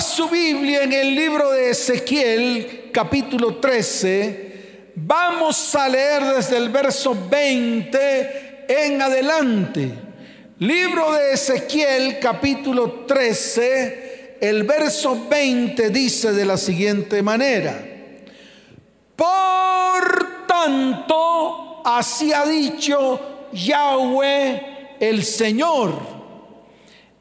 [0.00, 4.92] Su Biblia en el libro de Ezequiel, capítulo 13.
[4.94, 9.92] Vamos a leer desde el verso 20 en adelante.
[10.60, 17.84] Libro de Ezequiel, capítulo 13, el verso 20 dice de la siguiente manera.
[19.16, 26.18] Por tanto, así ha dicho Yahweh el Señor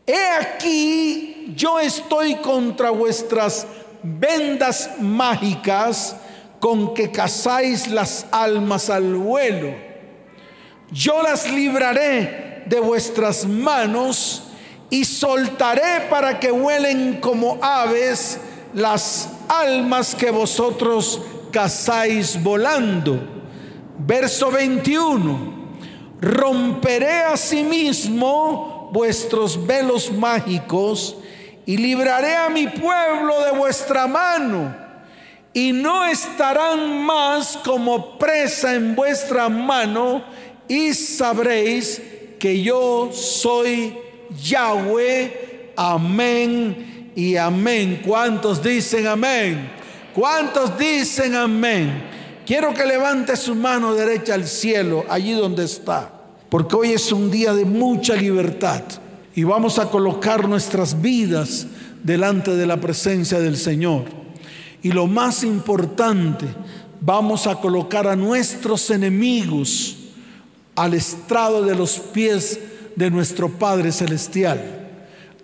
[0.10, 3.66] He aquí, yo estoy contra vuestras
[4.04, 6.16] vendas mágicas
[6.60, 9.74] con que cazáis las almas al vuelo.
[10.92, 14.44] Yo las libraré de vuestras manos
[14.90, 18.40] y soltaré para que vuelen como aves
[18.74, 23.20] las almas que vosotros cazáis volando.
[24.00, 25.58] Verso 21.
[26.22, 31.16] Romperé asimismo vuestros velos mágicos
[31.68, 34.76] y libraré a mi pueblo de vuestra mano
[35.54, 40.24] y no estarán más como presa en vuestra mano
[40.68, 42.02] y sabréis
[42.40, 43.96] que yo soy
[44.42, 45.74] Yahweh.
[45.76, 48.02] Amén y amén.
[48.04, 49.70] ¿Cuántos dicen amén?
[50.16, 52.04] ¿Cuántos dicen amén?
[52.48, 56.14] Quiero que levante su mano derecha al cielo, allí donde está
[56.50, 58.82] porque hoy es un día de mucha libertad
[59.38, 61.68] y vamos a colocar nuestras vidas
[62.02, 64.06] delante de la presencia del Señor.
[64.82, 66.48] Y lo más importante,
[67.02, 69.96] vamos a colocar a nuestros enemigos
[70.76, 72.60] al estrado de los pies
[72.96, 74.90] de nuestro Padre Celestial.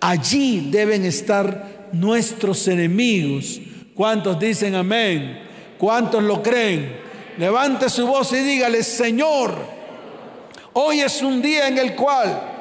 [0.00, 3.60] Allí deben estar nuestros enemigos.
[3.94, 5.38] ¿Cuántos dicen amén?
[5.78, 6.96] ¿Cuántos lo creen?
[7.38, 9.54] Levante su voz y dígale, Señor,
[10.76, 12.53] Hoy es un día en el cual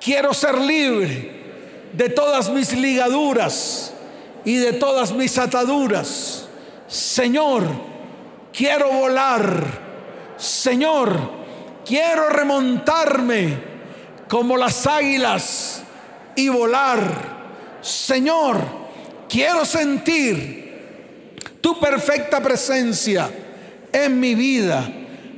[0.00, 1.40] quiero ser libre
[1.92, 3.92] de todas mis ligaduras
[4.44, 6.48] y de todas mis ataduras.
[6.88, 7.64] Señor,
[8.52, 9.90] quiero volar.
[10.36, 11.18] Señor,
[11.84, 13.58] quiero remontarme
[14.28, 15.82] como las águilas
[16.34, 17.78] y volar.
[17.82, 18.58] Señor,
[19.28, 20.60] quiero sentir
[21.60, 23.30] tu perfecta presencia
[23.92, 24.88] en mi vida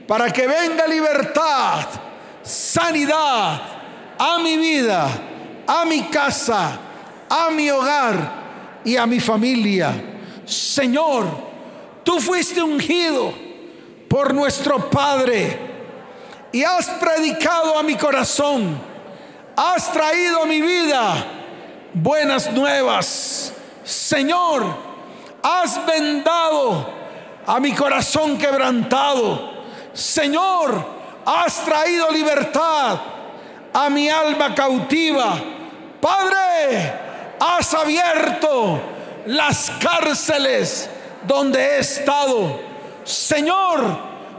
[0.06, 1.86] para que venga libertad,
[2.42, 3.71] sanidad
[4.22, 5.08] a mi vida,
[5.66, 6.78] a mi casa,
[7.28, 9.92] a mi hogar y a mi familia.
[10.44, 11.26] Señor,
[12.04, 13.34] tú fuiste ungido
[14.08, 15.58] por nuestro Padre
[16.52, 18.78] y has predicado a mi corazón,
[19.56, 21.26] has traído a mi vida
[21.92, 23.52] buenas nuevas.
[23.82, 24.64] Señor,
[25.42, 26.86] has vendado
[27.44, 29.50] a mi corazón quebrantado
[29.92, 30.84] Señor,
[31.26, 32.98] has traído libertad
[33.72, 35.40] a mi alma cautiva.
[36.00, 36.92] Padre,
[37.40, 38.80] has abierto
[39.26, 40.88] las cárceles
[41.26, 42.60] donde he estado.
[43.04, 43.84] Señor,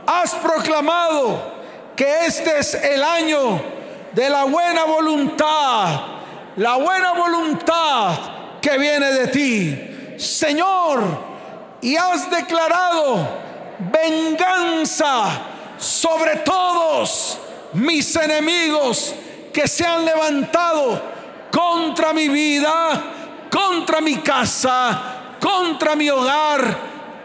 [0.06, 1.54] has proclamado
[1.96, 3.62] que este es el año
[4.14, 6.02] de la buena voluntad,
[6.58, 8.12] la buena voluntad
[8.62, 10.16] que viene de ti.
[10.18, 11.04] Señor,
[11.82, 13.28] y has declarado
[13.80, 15.26] venganza
[15.78, 17.40] sobre todos
[17.74, 19.14] mis enemigos
[19.52, 21.02] que se han levantado
[21.52, 26.78] contra mi vida, contra mi casa, contra mi hogar,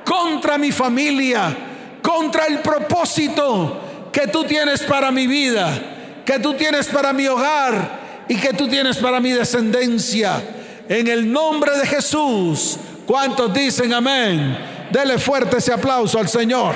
[0.05, 1.57] contra mi familia,
[2.03, 8.27] contra el propósito que tú tienes para mi vida, que tú tienes para mi hogar
[8.29, 10.43] y que tú tienes para mi descendencia.
[10.89, 14.59] En el nombre de Jesús, ¿cuántos dicen amén?
[14.91, 16.75] Dele fuerte ese aplauso al Señor.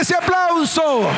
[0.00, 1.08] Ese aplauso.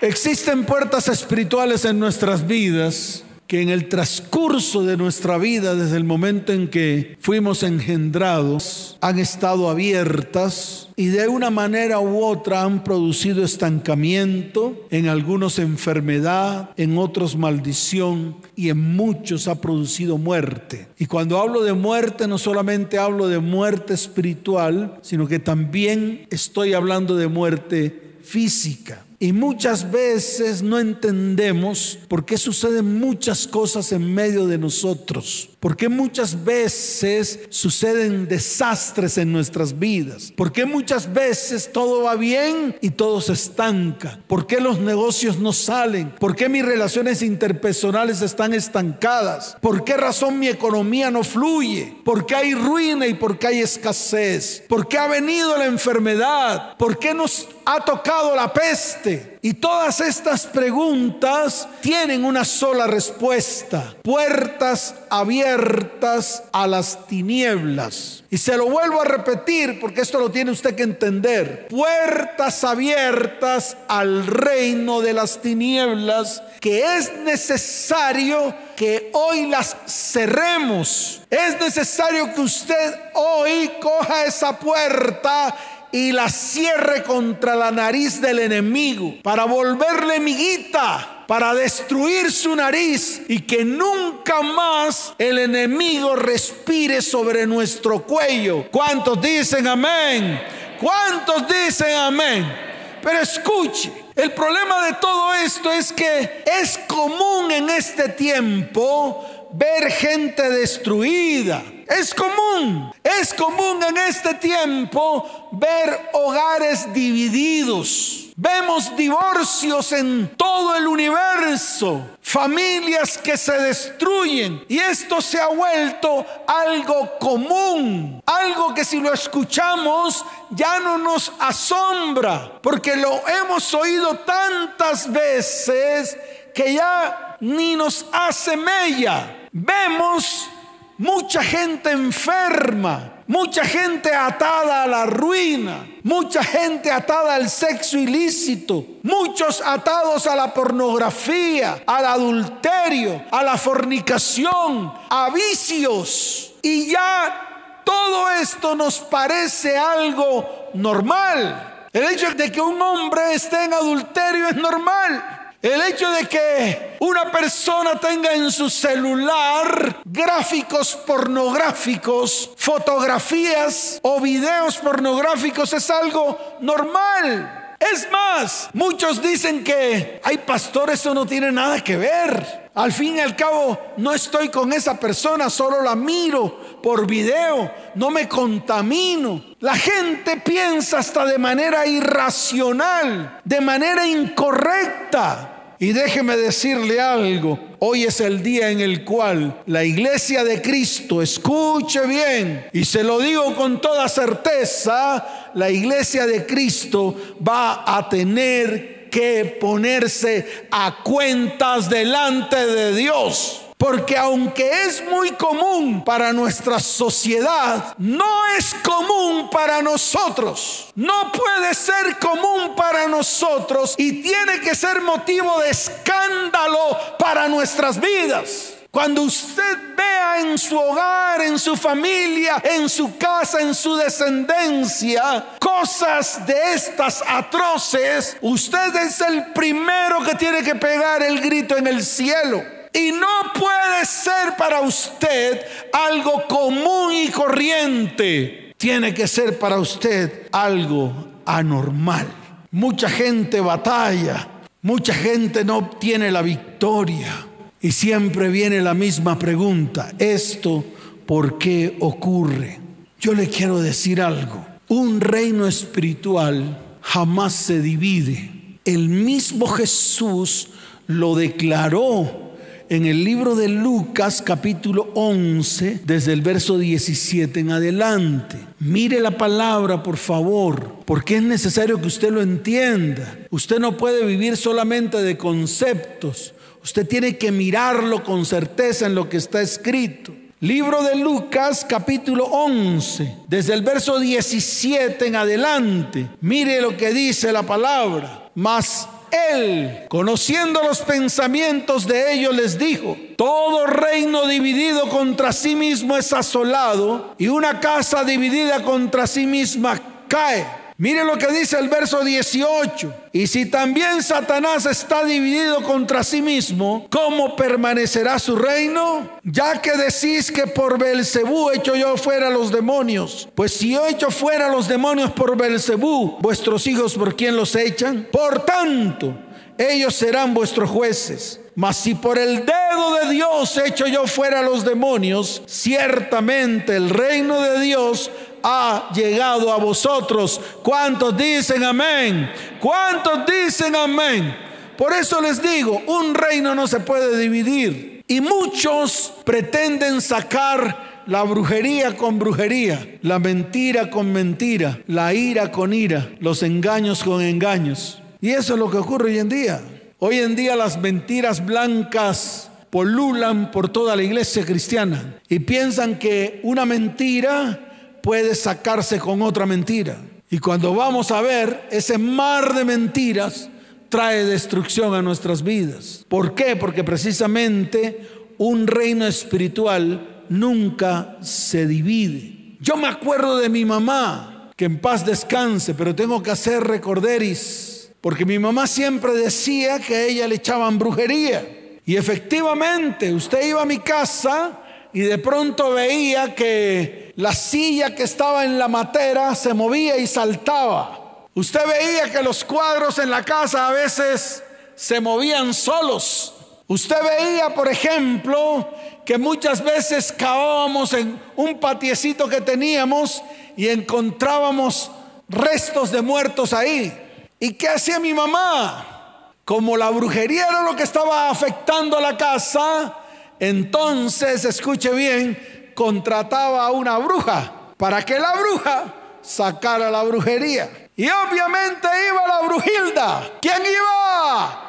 [0.00, 6.04] Existen puertas espirituales en nuestras vidas que en el transcurso de nuestra vida, desde el
[6.04, 12.82] momento en que fuimos engendrados, han estado abiertas y de una manera u otra han
[12.82, 20.88] producido estancamiento, en algunos enfermedad, en otros maldición y en muchos ha producido muerte.
[20.98, 26.72] Y cuando hablo de muerte, no solamente hablo de muerte espiritual, sino que también estoy
[26.72, 29.05] hablando de muerte física.
[29.18, 35.50] Y muchas veces no entendemos por qué suceden muchas cosas en medio de nosotros.
[35.60, 40.32] ¿Por qué muchas veces suceden desastres en nuestras vidas?
[40.36, 44.20] ¿Por qué muchas veces todo va bien y todo se estanca?
[44.26, 46.10] ¿Por qué los negocios no salen?
[46.20, 49.56] ¿Por qué mis relaciones interpersonales están estancadas?
[49.62, 51.96] ¿Por qué razón mi economía no fluye?
[52.04, 54.62] ¿Por qué hay ruina y por qué hay escasez?
[54.68, 56.76] ¿Por qué ha venido la enfermedad?
[56.76, 59.35] ¿Por qué nos ha tocado la peste?
[59.46, 63.94] Y todas estas preguntas tienen una sola respuesta.
[64.02, 68.24] Puertas abiertas a las tinieblas.
[68.28, 71.68] Y se lo vuelvo a repetir porque esto lo tiene usted que entender.
[71.68, 81.22] Puertas abiertas al reino de las tinieblas que es necesario que hoy las cerremos.
[81.30, 85.56] Es necesario que usted hoy coja esa puerta
[85.92, 93.22] y la cierre contra la nariz del enemigo para volverle miguita, para destruir su nariz
[93.28, 98.66] y que nunca más el enemigo respire sobre nuestro cuello.
[98.70, 100.40] ¿Cuántos dicen amén?
[100.80, 102.66] ¿Cuántos dicen amén?
[103.02, 109.90] Pero escuche, el problema de todo esto es que es común en este tiempo ver
[109.90, 111.62] gente destruida.
[111.88, 118.24] Es común, es común en este tiempo ver hogares divididos.
[118.38, 126.26] Vemos divorcios en todo el universo, familias que se destruyen y esto se ha vuelto
[126.46, 134.18] algo común, algo que si lo escuchamos ya no nos asombra, porque lo hemos oído
[134.18, 136.18] tantas veces
[136.54, 139.35] que ya ni nos hace mella.
[139.58, 140.50] Vemos
[140.98, 148.84] mucha gente enferma, mucha gente atada a la ruina, mucha gente atada al sexo ilícito,
[149.02, 156.52] muchos atados a la pornografía, al adulterio, a la fornicación, a vicios.
[156.60, 161.86] Y ya todo esto nos parece algo normal.
[161.94, 165.35] El hecho de que un hombre esté en adulterio es normal.
[165.66, 174.76] El hecho de que una persona tenga en su celular gráficos pornográficos, fotografías o videos
[174.76, 177.74] pornográficos es algo normal.
[177.80, 182.70] Es más, muchos dicen que hay pastores, eso no tiene nada que ver.
[182.72, 187.72] Al fin y al cabo, no estoy con esa persona, solo la miro por video,
[187.96, 189.42] no me contamino.
[189.58, 195.54] La gente piensa hasta de manera irracional, de manera incorrecta.
[195.78, 201.20] Y déjeme decirle algo, hoy es el día en el cual la iglesia de Cristo,
[201.20, 207.14] escuche bien, y se lo digo con toda certeza, la iglesia de Cristo
[207.46, 213.65] va a tener que ponerse a cuentas delante de Dios.
[213.76, 220.90] Porque aunque es muy común para nuestra sociedad, no es común para nosotros.
[220.94, 228.00] No puede ser común para nosotros y tiene que ser motivo de escándalo para nuestras
[228.00, 228.72] vidas.
[228.90, 235.48] Cuando usted vea en su hogar, en su familia, en su casa, en su descendencia,
[235.58, 241.88] cosas de estas atroces, usted es el primero que tiene que pegar el grito en
[241.88, 242.75] el cielo.
[242.96, 245.60] Y no puede ser para usted
[245.92, 248.72] algo común y corriente.
[248.78, 251.12] Tiene que ser para usted algo
[251.44, 252.26] anormal.
[252.70, 254.48] Mucha gente batalla,
[254.80, 257.46] mucha gente no obtiene la victoria.
[257.82, 260.82] Y siempre viene la misma pregunta, ¿esto
[261.26, 262.80] por qué ocurre?
[263.20, 268.78] Yo le quiero decir algo, un reino espiritual jamás se divide.
[268.86, 270.70] El mismo Jesús
[271.06, 272.45] lo declaró
[272.88, 278.58] en el libro de Lucas capítulo 11, desde el verso 17 en adelante.
[278.78, 283.38] Mire la palabra, por favor, porque es necesario que usted lo entienda.
[283.50, 286.54] Usted no puede vivir solamente de conceptos.
[286.82, 290.32] Usted tiene que mirarlo con certeza en lo que está escrito.
[290.60, 296.28] Libro de Lucas capítulo 11, desde el verso 17 en adelante.
[296.40, 298.50] Mire lo que dice la palabra.
[298.54, 299.08] Mas
[299.52, 306.32] él, conociendo los pensamientos de ellos, les dijo, todo reino dividido contra sí mismo es
[306.32, 310.85] asolado y una casa dividida contra sí misma cae.
[310.98, 313.14] Mire lo que dice el verso 18.
[313.32, 319.28] Y si también Satanás está dividido contra sí mismo, ¿cómo permanecerá su reino?
[319.44, 323.46] Ya que decís que por Belcebú hecho yo fuera los demonios.
[323.54, 328.26] Pues si yo hecho fuera los demonios por Belcebú, vuestros hijos por quién los echan?
[328.32, 329.34] Por tanto,
[329.76, 331.60] ellos serán vuestros jueces.
[331.74, 337.60] Mas si por el dedo de Dios echo yo fuera los demonios, ciertamente el reino
[337.60, 338.30] de Dios
[338.62, 340.60] ha llegado a vosotros.
[340.82, 342.50] ¿Cuántos dicen amén?
[342.80, 344.56] ¿Cuántos dicen amén?
[344.96, 348.24] Por eso les digo, un reino no se puede dividir.
[348.28, 355.92] Y muchos pretenden sacar la brujería con brujería, la mentira con mentira, la ira con
[355.92, 358.20] ira, los engaños con engaños.
[358.40, 359.80] Y eso es lo que ocurre hoy en día.
[360.18, 366.60] Hoy en día las mentiras blancas polulan por toda la iglesia cristiana y piensan que
[366.62, 367.85] una mentira
[368.26, 370.16] puede sacarse con otra mentira.
[370.50, 373.68] Y cuando vamos a ver ese mar de mentiras,
[374.08, 376.26] trae destrucción a nuestras vidas.
[376.26, 376.74] ¿Por qué?
[376.74, 378.28] Porque precisamente
[378.58, 382.76] un reino espiritual nunca se divide.
[382.80, 388.10] Yo me acuerdo de mi mamá, que en paz descanse, pero tengo que hacer recorderis,
[388.20, 391.64] porque mi mamá siempre decía que a ella le echaban brujería.
[392.04, 394.80] Y efectivamente, usted iba a mi casa
[395.16, 400.26] y de pronto veía que la silla que estaba en la matera se movía y
[400.26, 401.46] saltaba.
[401.54, 404.62] Usted veía que los cuadros en la casa a veces
[404.94, 406.52] se movían solos.
[406.86, 408.90] Usted veía, por ejemplo,
[409.24, 413.42] que muchas veces cavábamos en un patiecito que teníamos
[413.74, 415.10] y encontrábamos
[415.48, 417.10] restos de muertos ahí.
[417.58, 419.54] ¿Y qué hacía mi mamá?
[419.64, 423.16] Como la brujería era lo que estaba afectando a la casa,
[423.58, 429.04] entonces, escuche bien, contrataba a una bruja para que la bruja
[429.42, 431.08] sacara la brujería.
[431.16, 433.50] Y obviamente iba la brujilda.
[433.60, 434.82] ¿Quién iba?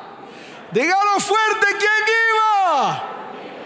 [0.72, 3.04] Dígalo fuerte, ¿quién iba?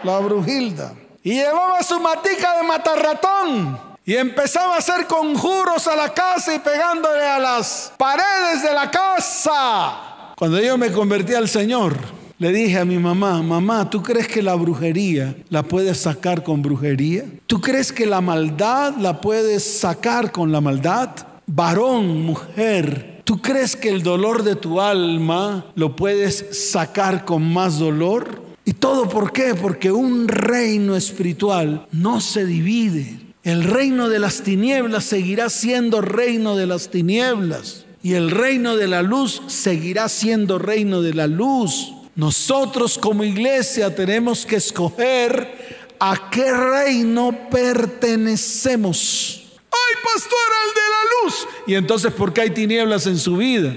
[0.03, 0.93] La brujilda.
[1.23, 3.79] Y llevaba su matica de matarratón.
[4.05, 8.91] Y empezaba a hacer conjuros a la casa y pegándole a las paredes de la
[8.91, 10.33] casa.
[10.37, 11.95] Cuando yo me convertí al Señor,
[12.41, 16.63] le dije a mi mamá, mamá, ¿tú crees que la brujería la puedes sacar con
[16.63, 17.23] brujería?
[17.45, 21.11] ¿Tú crees que la maldad la puedes sacar con la maldad?
[21.45, 27.77] varón, mujer, ¿tú crees que el dolor de tu alma lo puedes sacar con más
[27.77, 28.41] dolor?
[28.65, 29.53] ¿Y todo por qué?
[29.53, 33.19] Porque un reino espiritual no se divide.
[33.43, 37.85] El reino de las tinieblas seguirá siendo reino de las tinieblas.
[38.03, 41.93] Y el reino de la luz seguirá siendo reino de la luz.
[42.15, 49.43] Nosotros como iglesia tenemos que escoger a qué reino pertenecemos.
[49.71, 51.47] ¡Ay, pastor, al de la luz!
[51.67, 53.73] Y entonces, ¿por qué hay tinieblas en su vida?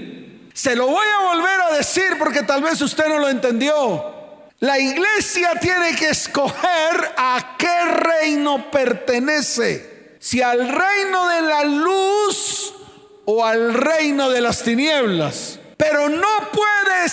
[0.53, 4.13] Se lo voy a volver a decir porque tal vez usted no lo entendió.
[4.59, 10.17] La iglesia tiene que escoger a qué reino pertenece.
[10.19, 12.73] Si al reino de la luz
[13.25, 15.59] o al reino de las tinieblas.
[15.77, 17.05] Pero no puede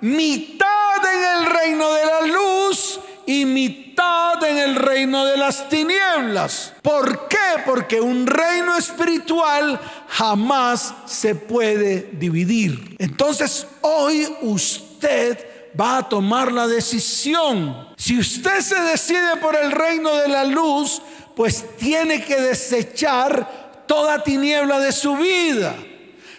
[0.00, 6.74] mitad en el reino de la luz y mitad en el reino de las tinieblas.
[6.82, 7.62] ¿Por qué?
[7.64, 12.96] Porque un reino espiritual jamás se puede dividir.
[12.98, 17.88] Entonces hoy usted va a tomar la decisión.
[17.96, 21.02] Si usted se decide por el reino de la luz,
[21.34, 25.74] pues tiene que desechar toda tiniebla de su vida.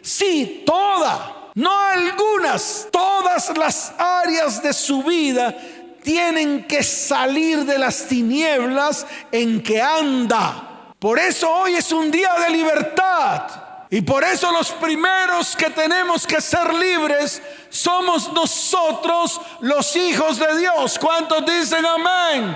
[0.02, 5.58] Sí, toda, no algunas, todas las áreas de su vida
[6.04, 10.94] tienen que salir de las tinieblas en que anda.
[11.00, 13.42] Por eso hoy es un día de libertad.
[13.90, 20.60] Y por eso los primeros que tenemos que ser libres somos nosotros los hijos de
[20.60, 21.00] Dios.
[21.00, 22.56] ¿Cuántos dicen amén?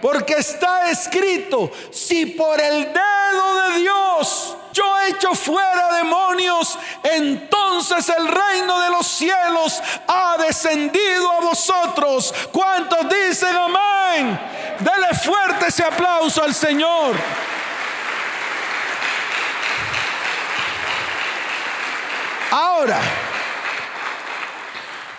[0.00, 8.28] Porque está escrito, si por el dedo de Dios yo echo fuera demonios, entonces el
[8.28, 12.34] reino de los cielos ha descendido a vosotros.
[12.52, 14.38] ¿Cuántos dicen amén?
[14.80, 17.16] Dele fuerte ese aplauso al Señor.
[22.50, 23.00] Ahora,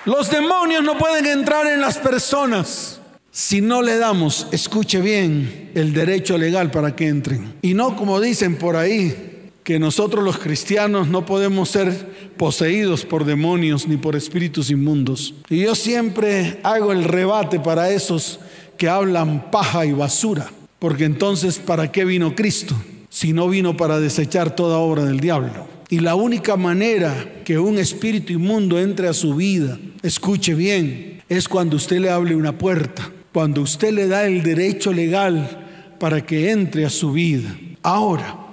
[0.05, 2.99] los demonios no pueden entrar en las personas
[3.31, 7.53] si no le damos, escuche bien, el derecho legal para que entren.
[7.61, 9.36] Y no como dicen por ahí,
[9.67, 15.33] que nosotros los cristianos no podemos ser poseídos por demonios ni por espíritus inmundos.
[15.49, 18.39] Y yo siempre hago el rebate para esos
[18.77, 22.75] que hablan paja y basura, porque entonces ¿para qué vino Cristo?
[23.09, 25.67] Si no vino para desechar toda obra del diablo.
[25.89, 31.49] Y la única manera que un espíritu inmundo entre a su vida, escuche bien, es
[31.49, 36.51] cuando usted le hable una puerta, cuando usted le da el derecho legal para que
[36.51, 37.53] entre a su vida.
[37.83, 38.46] Ahora,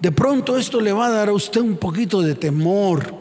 [0.00, 3.14] de pronto esto le va a dar a usted un poquito de temor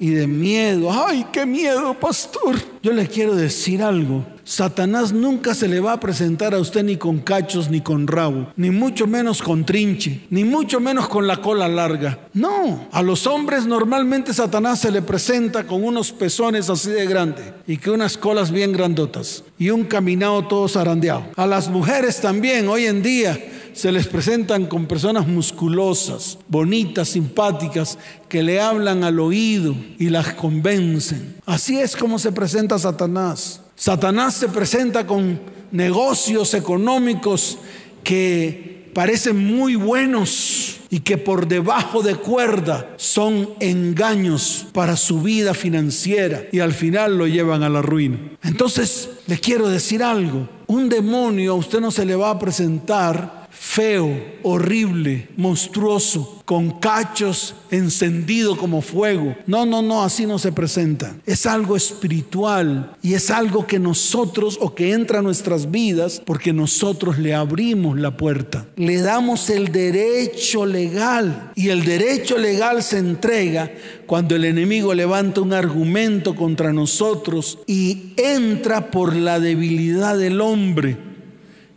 [0.00, 0.90] y de miedo.
[0.90, 2.56] ¡Ay, qué miedo, pastor!
[2.82, 4.24] Yo le quiero decir algo.
[4.44, 8.48] Satanás nunca se le va a presentar a usted ni con cachos ni con rabo,
[8.56, 12.18] ni mucho menos con trinche, ni mucho menos con la cola larga.
[12.34, 17.54] No, a los hombres normalmente Satanás se le presenta con unos pezones así de grande
[17.68, 21.26] y que unas colas bien grandotas y un caminado todo zarandeado.
[21.36, 23.38] A las mujeres también hoy en día
[23.72, 27.98] se les presentan con personas musculosas, bonitas, simpáticas,
[28.28, 31.36] que le hablan al oído y las convencen.
[31.46, 33.62] Así es como se presenta Satanás.
[33.76, 37.58] Satanás se presenta con negocios económicos
[38.04, 45.54] que parecen muy buenos y que por debajo de cuerda son engaños para su vida
[45.54, 48.18] financiera y al final lo llevan a la ruina.
[48.42, 53.41] Entonces, le quiero decir algo, un demonio a usted no se le va a presentar
[53.62, 59.36] feo, horrible, monstruoso, con cachos encendido como fuego.
[59.46, 61.14] No, no, no, así no se presenta.
[61.24, 66.52] Es algo espiritual y es algo que nosotros o que entra a nuestras vidas porque
[66.52, 68.66] nosotros le abrimos la puerta.
[68.74, 73.70] Le damos el derecho legal y el derecho legal se entrega
[74.06, 81.11] cuando el enemigo levanta un argumento contra nosotros y entra por la debilidad del hombre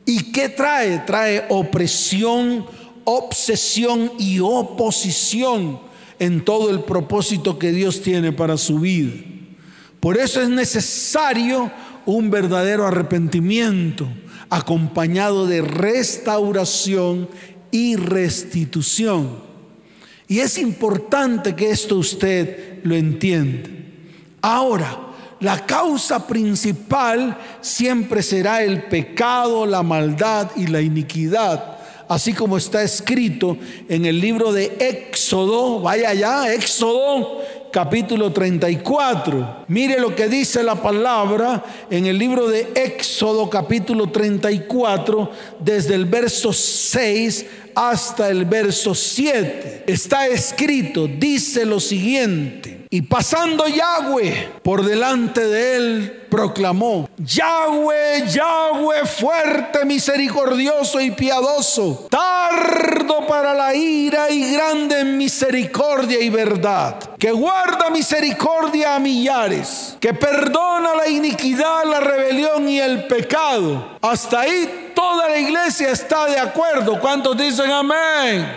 [0.05, 0.99] ¿Y qué trae?
[0.99, 2.65] Trae opresión,
[3.03, 5.79] obsesión y oposición
[6.19, 9.13] en todo el propósito que Dios tiene para su vida.
[9.99, 11.71] Por eso es necesario
[12.05, 14.07] un verdadero arrepentimiento
[14.49, 17.27] acompañado de restauración
[17.71, 19.43] y restitución.
[20.27, 23.69] Y es importante que esto usted lo entienda.
[24.41, 24.99] Ahora,
[25.39, 31.77] la causa principal siempre será el pecado, la maldad y la iniquidad,
[32.07, 33.57] así como está escrito
[33.89, 37.41] en el libro de Éxodo, vaya allá, Éxodo
[37.75, 39.65] capítulo 34.
[39.67, 46.05] Mire lo que dice la palabra en el libro de Éxodo capítulo 34, desde el
[46.05, 49.83] verso 6 hasta el verso 7.
[49.87, 52.84] Está escrito, dice lo siguiente.
[52.95, 63.27] Y pasando Yahweh por delante de él, proclamó, Yahweh, Yahweh, fuerte, misericordioso y piadoso, tardo
[63.27, 70.13] para la ira y grande en misericordia y verdad, que guarda misericordia a millares, que
[70.13, 73.97] perdona la iniquidad, la rebelión y el pecado.
[74.01, 76.97] Hasta ahí toda la iglesia está de acuerdo.
[77.01, 78.49] ¿Cuántos dicen amén?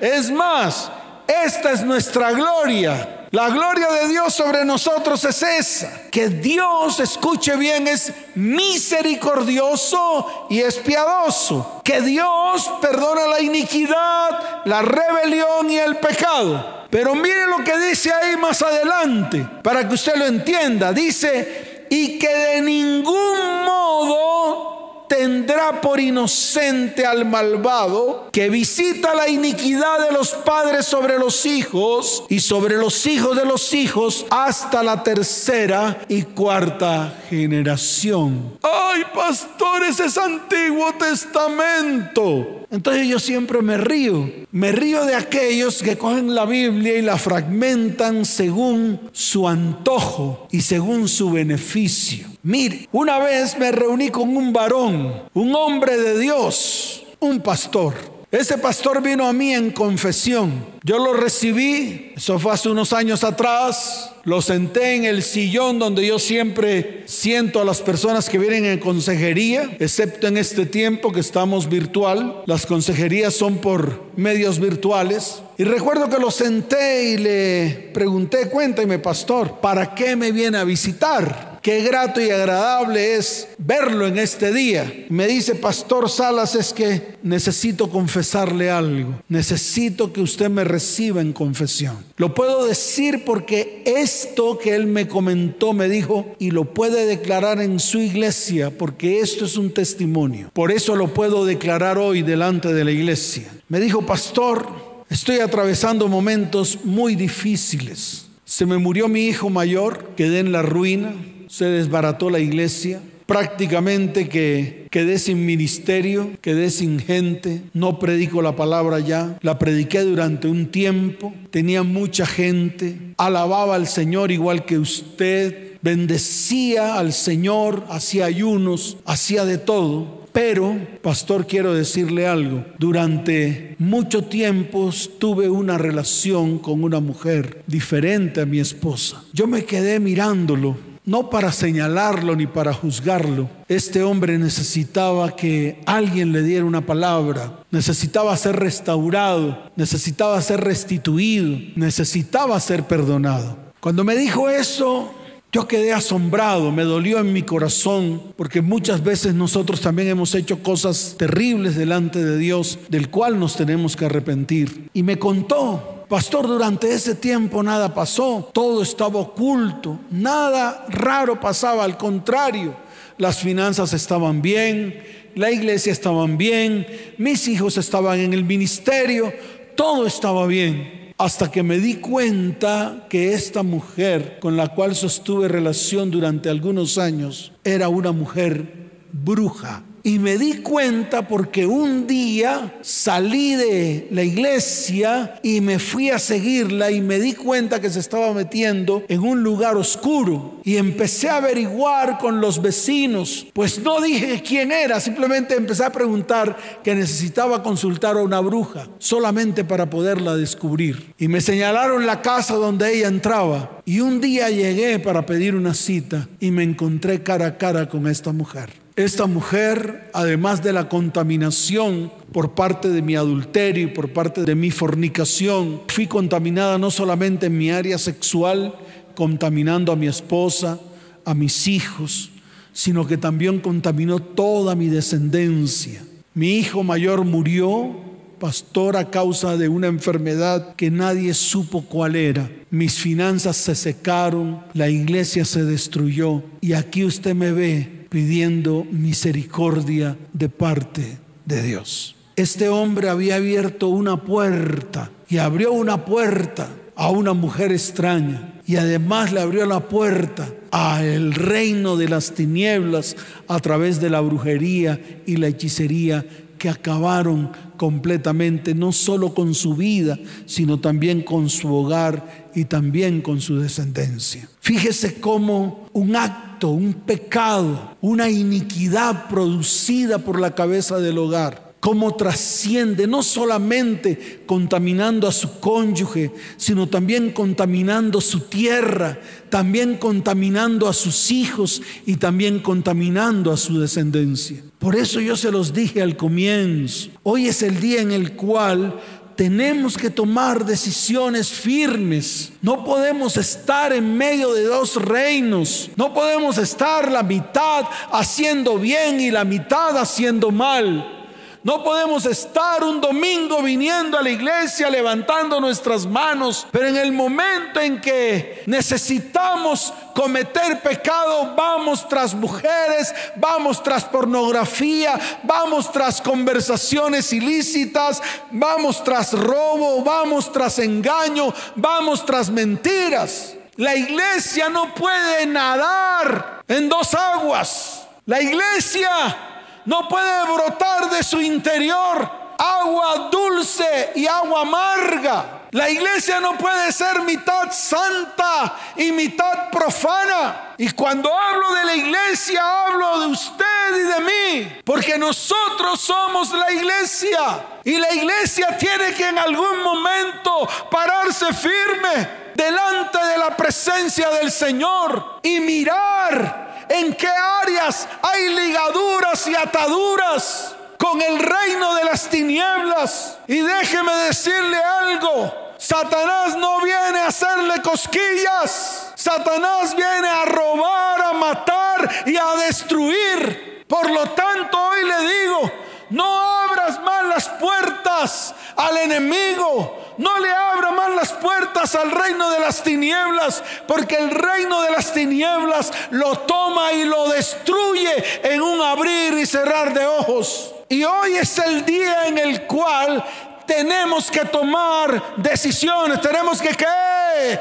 [0.00, 0.92] Es más,
[1.26, 7.54] esta es nuestra gloria la gloria de Dios sobre nosotros es esa, que Dios, escuche
[7.56, 15.96] bien, es misericordioso y es piadoso, que Dios perdona la iniquidad, la rebelión y el
[15.98, 16.80] pecado.
[16.90, 20.92] Pero mire lo que dice ahí más adelante, para que usted lo entienda.
[20.92, 30.06] Dice, y que de ningún modo tendrá por inocente al malvado que visita la iniquidad
[30.06, 35.02] de los padres sobre los hijos y sobre los hijos de los hijos hasta la
[35.02, 38.56] tercera y cuarta generación.
[38.62, 42.60] Ay, pastores, es Antiguo Testamento.
[42.70, 44.30] Entonces yo siempre me río.
[44.52, 50.60] Me río de aquellos que cogen la Biblia y la fragmentan según su antojo y
[50.60, 52.28] según su beneficio.
[52.42, 57.94] Mire, una vez me reuní con un varón, un hombre de Dios, un pastor.
[58.30, 60.64] Ese pastor vino a mí en confesión.
[60.84, 64.12] Yo lo recibí, eso fue hace unos años atrás.
[64.24, 68.78] Lo senté en el sillón donde yo siempre siento a las personas que vienen en
[68.78, 72.42] consejería, excepto en este tiempo que estamos virtual.
[72.46, 75.42] Las consejerías son por medios virtuales.
[75.58, 80.64] Y recuerdo que lo senté y le pregunté, cuéntame, pastor, ¿para qué me viene a
[80.64, 81.49] visitar?
[81.62, 84.90] Qué grato y agradable es verlo en este día.
[85.10, 89.20] Me dice, Pastor Salas, es que necesito confesarle algo.
[89.28, 91.98] Necesito que usted me reciba en confesión.
[92.16, 97.60] Lo puedo decir porque esto que él me comentó me dijo y lo puede declarar
[97.60, 100.50] en su iglesia porque esto es un testimonio.
[100.54, 103.52] Por eso lo puedo declarar hoy delante de la iglesia.
[103.68, 104.66] Me dijo, Pastor,
[105.10, 108.28] estoy atravesando momentos muy difíciles.
[108.46, 111.14] Se me murió mi hijo mayor, quedé en la ruina
[111.50, 118.54] se desbarató la iglesia, prácticamente que quedé sin ministerio, quedé sin gente, no predico la
[118.54, 124.78] palabra ya, la prediqué durante un tiempo, tenía mucha gente, alababa al Señor igual que
[124.78, 130.20] usted, bendecía al Señor, hacía ayunos, hacía de todo.
[130.32, 132.64] Pero, pastor, quiero decirle algo.
[132.78, 139.24] Durante mucho tiempo tuve una relación con una mujer diferente a mi esposa.
[139.32, 143.50] Yo me quedé mirándolo no para señalarlo ni para juzgarlo.
[143.66, 151.58] Este hombre necesitaba que alguien le diera una palabra, necesitaba ser restaurado, necesitaba ser restituido,
[151.74, 153.58] necesitaba ser perdonado.
[153.80, 155.12] Cuando me dijo eso,
[155.50, 160.62] yo quedé asombrado, me dolió en mi corazón, porque muchas veces nosotros también hemos hecho
[160.62, 164.88] cosas terribles delante de Dios, del cual nos tenemos que arrepentir.
[164.94, 171.84] Y me contó Pastor, durante ese tiempo nada pasó, todo estaba oculto, nada raro pasaba,
[171.84, 172.74] al contrario,
[173.16, 175.04] las finanzas estaban bien,
[175.36, 176.84] la iglesia estaba bien,
[177.16, 179.32] mis hijos estaban en el ministerio,
[179.76, 181.12] todo estaba bien.
[181.16, 186.98] Hasta que me di cuenta que esta mujer con la cual sostuve relación durante algunos
[186.98, 194.22] años era una mujer bruja y me di cuenta porque un día salí de la
[194.22, 199.20] iglesia y me fui a seguirla y me di cuenta que se estaba metiendo en
[199.20, 200.60] un lugar oscuro.
[200.64, 203.46] Y empecé a averiguar con los vecinos.
[203.52, 208.88] Pues no dije quién era, simplemente empecé a preguntar que necesitaba consultar a una bruja,
[208.98, 211.14] solamente para poderla descubrir.
[211.18, 213.80] Y me señalaron la casa donde ella entraba.
[213.84, 218.06] Y un día llegué para pedir una cita y me encontré cara a cara con
[218.06, 218.70] esta mujer.
[219.00, 224.54] Esta mujer, además de la contaminación por parte de mi adulterio y por parte de
[224.54, 228.74] mi fornicación, fui contaminada no solamente en mi área sexual,
[229.14, 230.78] contaminando a mi esposa,
[231.24, 232.30] a mis hijos,
[232.74, 236.04] sino que también contaminó toda mi descendencia.
[236.34, 237.96] Mi hijo mayor murió,
[238.38, 242.50] pastor, a causa de una enfermedad que nadie supo cuál era.
[242.68, 250.18] Mis finanzas se secaron, la iglesia se destruyó y aquí usted me ve pidiendo misericordia
[250.34, 252.16] de parte de Dios.
[252.36, 258.76] Este hombre había abierto una puerta y abrió una puerta a una mujer extraña y
[258.76, 263.16] además le abrió la puerta a el reino de las tinieblas
[263.48, 266.24] a través de la brujería y la hechicería
[266.58, 273.22] que acabaron completamente no solo con su vida, sino también con su hogar y también
[273.22, 274.46] con su descendencia.
[274.60, 282.14] Fíjese cómo un acto, un pecado, una iniquidad producida por la cabeza del hogar cómo
[282.14, 290.92] trasciende, no solamente contaminando a su cónyuge, sino también contaminando su tierra, también contaminando a
[290.92, 294.62] sus hijos y también contaminando a su descendencia.
[294.78, 299.00] Por eso yo se los dije al comienzo, hoy es el día en el cual
[299.40, 302.52] tenemos que tomar decisiones firmes.
[302.60, 305.88] No podemos estar en medio de dos reinos.
[305.96, 311.19] No podemos estar la mitad haciendo bien y la mitad haciendo mal.
[311.62, 317.12] No podemos estar un domingo viniendo a la iglesia levantando nuestras manos, pero en el
[317.12, 327.30] momento en que necesitamos cometer pecado, vamos tras mujeres, vamos tras pornografía, vamos tras conversaciones
[327.30, 333.54] ilícitas, vamos tras robo, vamos tras engaño, vamos tras mentiras.
[333.76, 338.06] La iglesia no puede nadar en dos aguas.
[338.24, 339.49] La iglesia
[339.90, 345.62] no puede brotar de su interior agua dulce y agua amarga.
[345.72, 350.74] La iglesia no puede ser mitad santa y mitad profana.
[350.78, 354.80] Y cuando hablo de la iglesia, hablo de usted y de mí.
[354.84, 357.64] Porque nosotros somos la iglesia.
[357.82, 364.52] Y la iglesia tiene que en algún momento pararse firme delante de la presencia del
[364.52, 372.28] Señor y mirar en qué áreas hay ligaduras y ataduras con el reino de las
[372.28, 373.38] tinieblas.
[373.46, 375.54] Y déjeme decirle algo.
[375.78, 379.12] Satanás no viene a hacerle cosquillas.
[379.14, 383.84] Satanás viene a robar, a matar y a destruir.
[383.88, 385.72] Por lo tanto, hoy le digo,
[386.10, 389.96] no abras más las puertas al enemigo.
[390.18, 394.90] No le abra más las puertas al reino de las tinieblas, porque el reino de
[394.90, 400.74] las tinieblas lo toma y lo destruye en un abrir y cerrar de ojos.
[400.88, 403.24] Y hoy es el día en el cual
[403.64, 406.20] tenemos que tomar decisiones.
[406.20, 407.60] Tenemos que qué?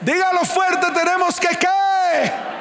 [0.00, 2.53] Dígalo fuerte, tenemos que qué?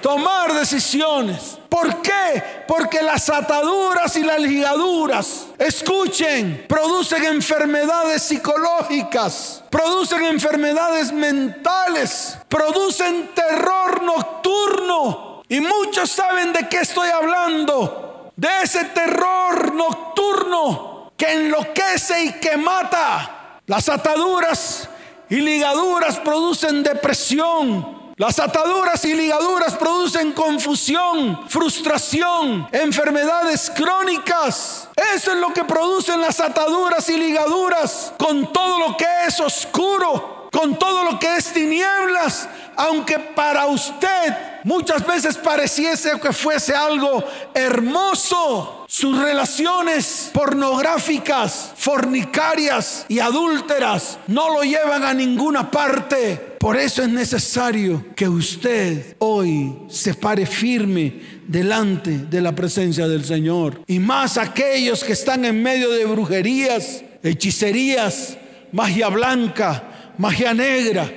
[0.00, 1.58] Tomar decisiones.
[1.68, 2.42] ¿Por qué?
[2.66, 14.02] Porque las ataduras y las ligaduras, escuchen, producen enfermedades psicológicas, producen enfermedades mentales, producen terror
[14.02, 15.42] nocturno.
[15.48, 18.04] Y muchos saben de qué estoy hablando.
[18.38, 23.58] de ese terror nocturno que enloquece y que mata.
[23.66, 24.88] Las ataduras
[25.28, 34.88] y ligaduras producen depresión, las ataduras y ligaduras producen confusión, frustración, enfermedades crónicas.
[35.14, 40.48] Eso es lo que producen las ataduras y ligaduras con todo lo que es oscuro,
[40.50, 47.24] con todo lo que es tinieblas, aunque para usted muchas veces pareciese que fuese algo
[47.54, 48.84] hermoso.
[48.88, 56.56] Sus relaciones pornográficas, fornicarias y adúlteras no lo llevan a ninguna parte.
[56.58, 63.24] Por eso es necesario que usted hoy se pare firme delante de la presencia del
[63.24, 63.82] Señor.
[63.86, 68.38] Y más aquellos que están en medio de brujerías, hechicerías,
[68.72, 71.08] magia blanca, magia negra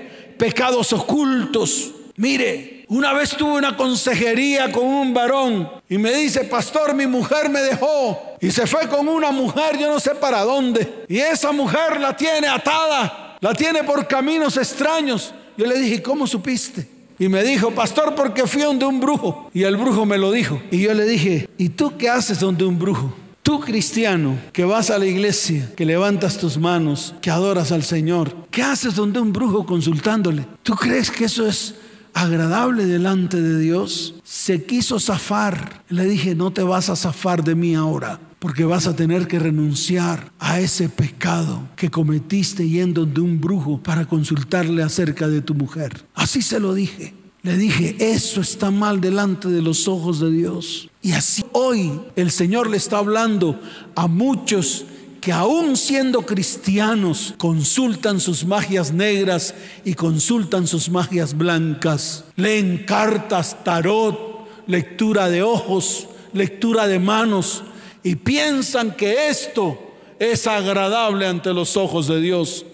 [0.41, 1.91] pecados ocultos.
[2.15, 7.49] Mire, una vez tuve una consejería con un varón y me dice, pastor, mi mujer
[7.49, 11.05] me dejó y se fue con una mujer, yo no sé para dónde.
[11.07, 15.33] Y esa mujer la tiene atada, la tiene por caminos extraños.
[15.55, 16.85] Yo le dije, ¿cómo supiste?
[17.17, 19.49] Y me dijo, pastor, porque fui donde un brujo.
[19.53, 20.61] Y el brujo me lo dijo.
[20.69, 23.13] Y yo le dije, ¿y tú qué haces donde un brujo?
[23.41, 28.35] Tú cristiano que vas a la iglesia, que levantas tus manos, que adoras al Señor,
[28.51, 30.45] ¿qué haces donde un brujo consultándole?
[30.61, 31.75] ¿Tú crees que eso es
[32.13, 34.15] agradable delante de Dios?
[34.23, 35.83] Se quiso zafar.
[35.89, 39.39] Le dije, no te vas a zafar de mí ahora, porque vas a tener que
[39.39, 45.53] renunciar a ese pecado que cometiste yendo de un brujo para consultarle acerca de tu
[45.53, 46.05] mujer.
[46.13, 47.13] Así se lo dije.
[47.43, 50.89] Le dije, eso está mal delante de los ojos de Dios.
[51.01, 53.59] Y así hoy el Señor le está hablando
[53.95, 54.85] a muchos
[55.21, 59.53] que aún siendo cristianos consultan sus magias negras
[59.85, 62.23] y consultan sus magias blancas.
[62.35, 67.63] Leen cartas, tarot, lectura de ojos, lectura de manos
[68.01, 69.77] y piensan que esto
[70.17, 72.65] es agradable ante los ojos de Dios.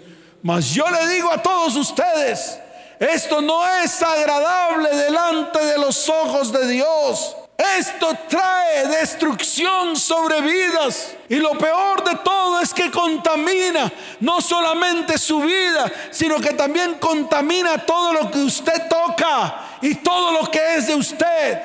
[0.41, 2.57] Mas yo le digo a todos ustedes,
[2.97, 7.35] esto no es agradable delante de los ojos de Dios.
[7.57, 11.15] Esto trae destrucción sobre vidas.
[11.27, 16.95] Y lo peor de todo es que contamina no solamente su vida, sino que también
[16.95, 21.61] contamina todo lo que usted toca y todo lo que es de usted.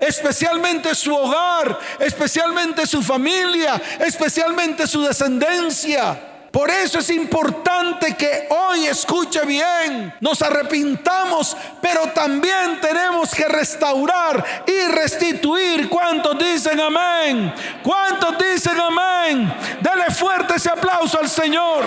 [0.00, 6.35] Especialmente su hogar, especialmente su familia, especialmente su descendencia.
[6.50, 14.64] Por eso es importante que hoy escuche bien, nos arrepintamos, pero también tenemos que restaurar
[14.66, 15.88] y restituir.
[15.88, 17.52] ¿Cuántos dicen amén?
[17.82, 19.52] ¿Cuántos dicen amén?
[19.80, 21.84] Dele fuerte ese aplauso al Señor.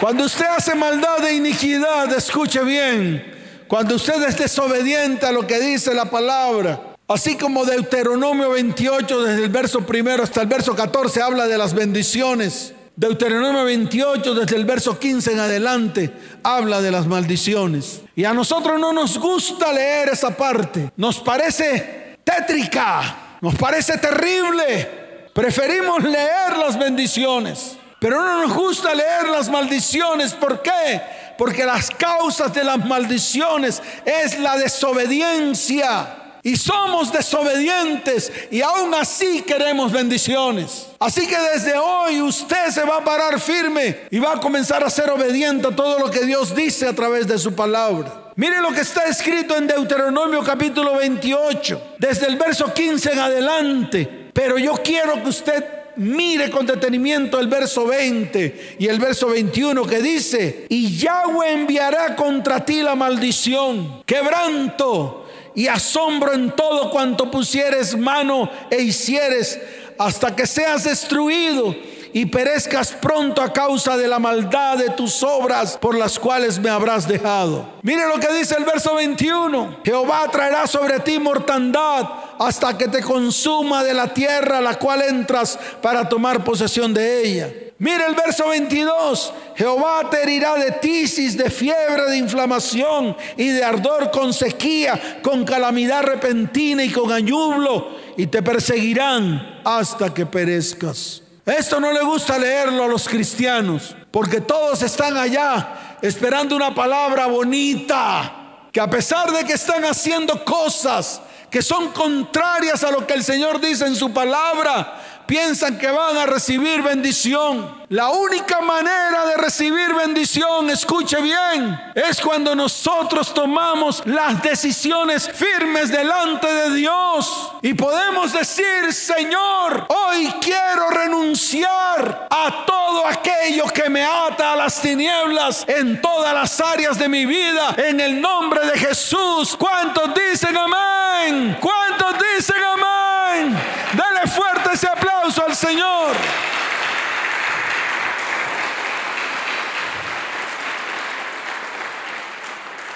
[0.00, 3.39] Cuando usted hace maldad e iniquidad, escuche bien,
[3.70, 9.44] cuando usted es desobediente a lo que dice la palabra, así como Deuteronomio 28, desde
[9.44, 12.74] el verso primero hasta el verso 14, habla de las bendiciones.
[12.96, 18.00] Deuteronomio 28, desde el verso 15 en adelante, habla de las maldiciones.
[18.16, 20.90] Y a nosotros no nos gusta leer esa parte.
[20.96, 25.28] Nos parece tétrica, nos parece terrible.
[25.32, 27.76] Preferimos leer las bendiciones.
[28.00, 30.32] Pero no nos gusta leer las maldiciones.
[30.32, 31.00] ¿Por qué?
[31.40, 36.36] Porque las causas de las maldiciones es la desobediencia.
[36.42, 40.88] Y somos desobedientes y aún así queremos bendiciones.
[40.98, 44.90] Así que desde hoy usted se va a parar firme y va a comenzar a
[44.90, 48.32] ser obediente a todo lo que Dios dice a través de su palabra.
[48.36, 54.30] Mire lo que está escrito en Deuteronomio capítulo 28, desde el verso 15 en adelante.
[54.34, 59.86] Pero yo quiero que usted mire con detenimiento el verso 20 y el verso 21
[59.86, 67.30] que dice, y Yahweh enviará contra ti la maldición, quebranto y asombro en todo cuanto
[67.30, 69.58] pusieres mano e hicieres
[69.98, 71.74] hasta que seas destruido
[72.12, 76.70] y perezcas pronto a causa de la maldad de tus obras por las cuales me
[76.70, 77.68] habrás dejado.
[77.82, 79.80] Mire lo que dice el verso 21.
[79.84, 82.08] Jehová traerá sobre ti mortandad
[82.40, 87.22] hasta que te consuma de la tierra a la cual entras para tomar posesión de
[87.22, 87.52] ella.
[87.78, 89.34] Mire el verso 22.
[89.56, 95.44] Jehová te herirá de tisis, de fiebre, de inflamación y de ardor con sequía, con
[95.44, 101.22] calamidad repentina y con añublo, y te perseguirán hasta que perezcas.
[101.44, 107.26] Esto no le gusta leerlo a los cristianos, porque todos están allá esperando una palabra
[107.26, 113.14] bonita, que a pesar de que están haciendo cosas que son contrarias a lo que
[113.14, 117.84] el Señor dice en su palabra, piensan que van a recibir bendición.
[117.88, 125.92] La única manera de recibir bendición, escuche bien, es cuando nosotros tomamos las decisiones firmes
[125.92, 134.04] delante de Dios y podemos decir, Señor, hoy quiero renunciar a todo aquello que me
[134.04, 138.76] ata a las tinieblas en todas las áreas de mi vida, en el nombre de
[138.76, 139.56] Jesús.
[139.56, 141.56] ¿Cuántos dicen amén?
[141.60, 143.56] ¿Cuántos dicen amén?
[143.92, 146.12] Dale fuerte ese aplauso al Señor.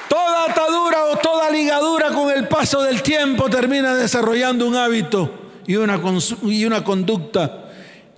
[0.09, 5.31] Toda atadura o toda ligadura con el paso del tiempo termina desarrollando un hábito
[5.67, 6.01] y una,
[6.83, 7.69] conducta.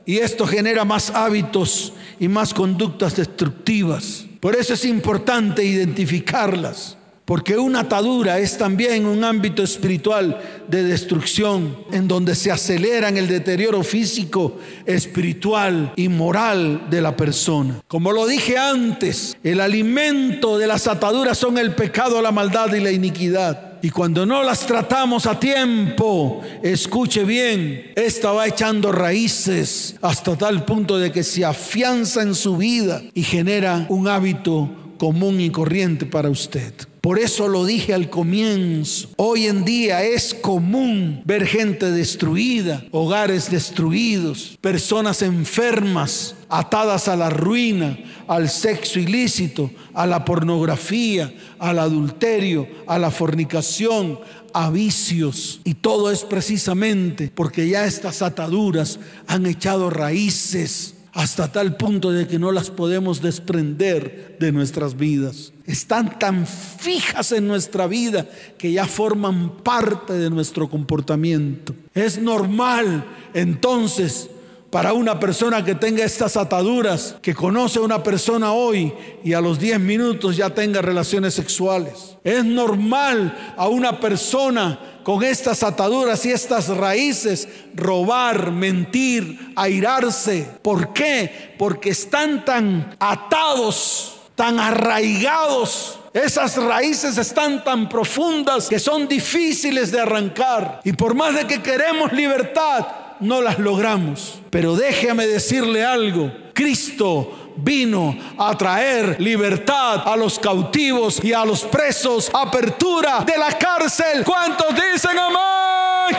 [0.05, 4.25] Y esto genera más hábitos y más conductas destructivas.
[4.39, 6.97] Por eso es importante identificarlas.
[7.25, 13.27] Porque una atadura es también un ámbito espiritual de destrucción, en donde se aceleran el
[13.27, 17.81] deterioro físico, espiritual y moral de la persona.
[17.89, 22.79] Como lo dije antes, el alimento de las ataduras son el pecado, la maldad y
[22.79, 23.66] la iniquidad.
[23.83, 30.65] Y cuando no las tratamos a tiempo, escuche bien, esta va echando raíces hasta tal
[30.65, 36.07] punto de que se afianza en su vida y genera un hábito común y corriente
[36.07, 36.73] para usted.
[37.07, 39.11] Por eso lo dije al comienzo.
[39.17, 47.31] Hoy en día es común ver gente destruida, hogares destruidos, personas enfermas, atadas a la
[47.31, 54.19] ruina, al sexo ilícito, a la pornografía, al adulterio, a la fornicación,
[54.53, 55.61] a vicios.
[55.63, 62.29] Y todo es precisamente porque ya estas ataduras han echado raíces hasta tal punto de
[62.29, 65.55] que no las podemos desprender de nuestras vidas.
[65.65, 71.75] Están tan fijas en nuestra vida que ya forman parte de nuestro comportamiento.
[71.95, 74.29] Es normal entonces
[74.77, 78.93] para una persona que tenga estas ataduras, que conoce a una persona hoy
[79.25, 82.19] y a los 10 minutos ya tenga relaciones sexuales.
[82.23, 90.47] Es normal a una persona con estas ataduras y estas raíces robar, mentir, airarse.
[90.61, 91.55] ¿Por qué?
[91.57, 100.01] Porque están tan atados, tan arraigados esas raíces están tan profundas que son difíciles de
[100.01, 100.81] arrancar.
[100.83, 102.87] Y por más de que queremos libertad,
[103.21, 104.41] no las logramos.
[104.51, 106.33] Pero déjame decirle algo.
[106.53, 113.57] Cristo vino a traer libertad a los cautivos y a los presos, apertura de la
[113.57, 114.23] cárcel.
[114.25, 116.17] ¿Cuántos dicen amén?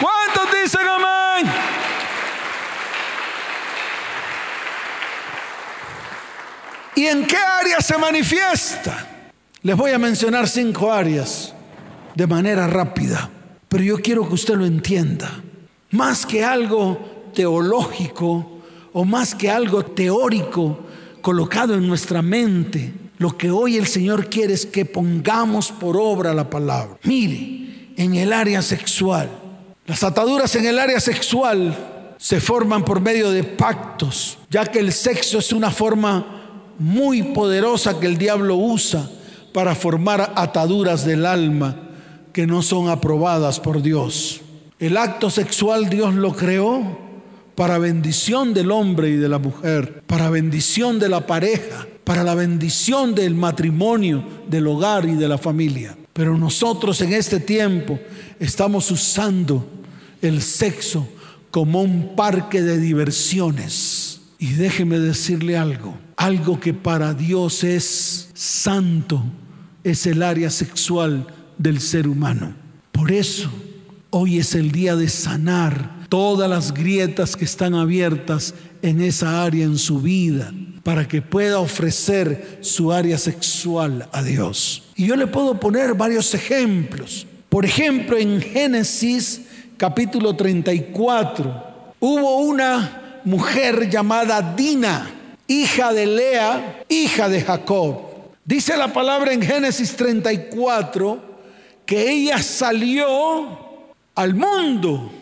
[0.00, 1.52] ¿Cuántos dicen amén?
[6.94, 9.06] ¿Y en qué área se manifiesta?
[9.62, 11.54] Les voy a mencionar cinco áreas
[12.14, 13.30] de manera rápida,
[13.68, 15.30] pero yo quiero que usted lo entienda.
[15.90, 18.60] Más que algo teológico
[18.92, 20.80] o más que algo teórico
[21.20, 26.32] colocado en nuestra mente, lo que hoy el Señor quiere es que pongamos por obra
[26.34, 26.98] la palabra.
[27.04, 29.28] Mire, en el área sexual,
[29.86, 34.92] las ataduras en el área sexual se forman por medio de pactos, ya que el
[34.92, 39.08] sexo es una forma muy poderosa que el diablo usa
[39.52, 41.76] para formar ataduras del alma
[42.32, 44.42] que no son aprobadas por Dios.
[44.78, 46.98] El acto sexual Dios lo creó
[47.56, 52.36] para bendición del hombre y de la mujer, para bendición de la pareja, para la
[52.36, 55.98] bendición del matrimonio, del hogar y de la familia.
[56.12, 57.98] Pero nosotros en este tiempo
[58.38, 59.68] estamos usando
[60.22, 61.08] el sexo
[61.50, 64.20] como un parque de diversiones.
[64.38, 69.24] Y déjeme decirle algo, algo que para Dios es santo,
[69.82, 72.54] es el área sexual del ser humano.
[72.92, 73.50] Por eso
[74.20, 78.52] Hoy es el día de sanar todas las grietas que están abiertas
[78.82, 80.52] en esa área en su vida
[80.82, 84.82] para que pueda ofrecer su área sexual a Dios.
[84.96, 87.28] Y yo le puedo poner varios ejemplos.
[87.48, 89.42] Por ejemplo, en Génesis
[89.76, 95.08] capítulo 34 hubo una mujer llamada Dina,
[95.46, 98.00] hija de Lea, hija de Jacob.
[98.44, 101.22] Dice la palabra en Génesis 34
[101.86, 103.67] que ella salió
[104.18, 105.12] al mundo,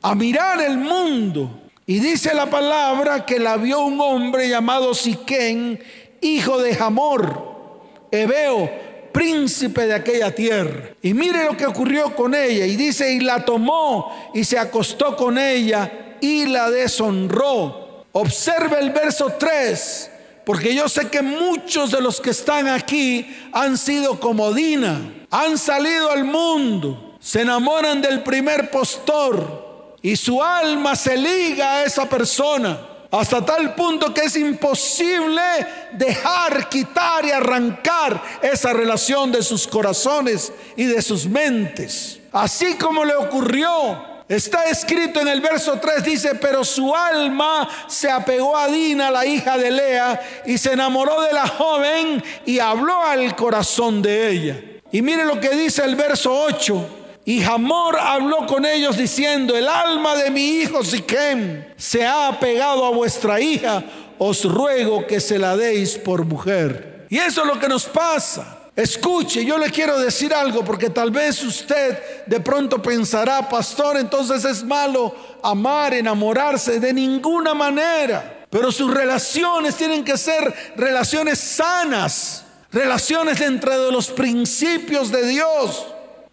[0.00, 1.68] a mirar el mundo.
[1.84, 5.78] Y dice la palabra que la vio un hombre llamado Siquén,
[6.22, 8.70] hijo de Hamor, Ebeo,
[9.12, 10.94] príncipe de aquella tierra.
[11.02, 12.64] Y mire lo que ocurrió con ella.
[12.64, 18.06] Y dice, y la tomó y se acostó con ella y la deshonró.
[18.12, 20.10] Observe el verso 3,
[20.46, 25.58] porque yo sé que muchos de los que están aquí han sido como Dina, han
[25.58, 32.06] salido al mundo se enamoran del primer postor y su alma se liga a esa
[32.06, 32.78] persona
[33.10, 35.40] hasta tal punto que es imposible
[35.92, 42.20] dejar, quitar y arrancar esa relación de sus corazones y de sus mentes.
[42.30, 48.10] Así como le ocurrió Está escrito en el verso 3, dice, pero su alma se
[48.10, 53.04] apegó a Dina, la hija de Lea, y se enamoró de la joven y habló
[53.04, 54.60] al corazón de ella.
[54.90, 57.03] Y mire lo que dice el verso 8.
[57.24, 62.84] Y Hamor habló con ellos diciendo, el alma de mi hijo Siquem se ha apegado
[62.84, 63.82] a vuestra hija,
[64.18, 67.06] os ruego que se la deis por mujer.
[67.08, 68.58] Y eso es lo que nos pasa.
[68.76, 74.44] Escuche, yo le quiero decir algo porque tal vez usted de pronto pensará, pastor, entonces
[74.44, 78.44] es malo amar, enamorarse de ninguna manera.
[78.50, 85.86] Pero sus relaciones tienen que ser relaciones sanas, relaciones dentro de los principios de Dios,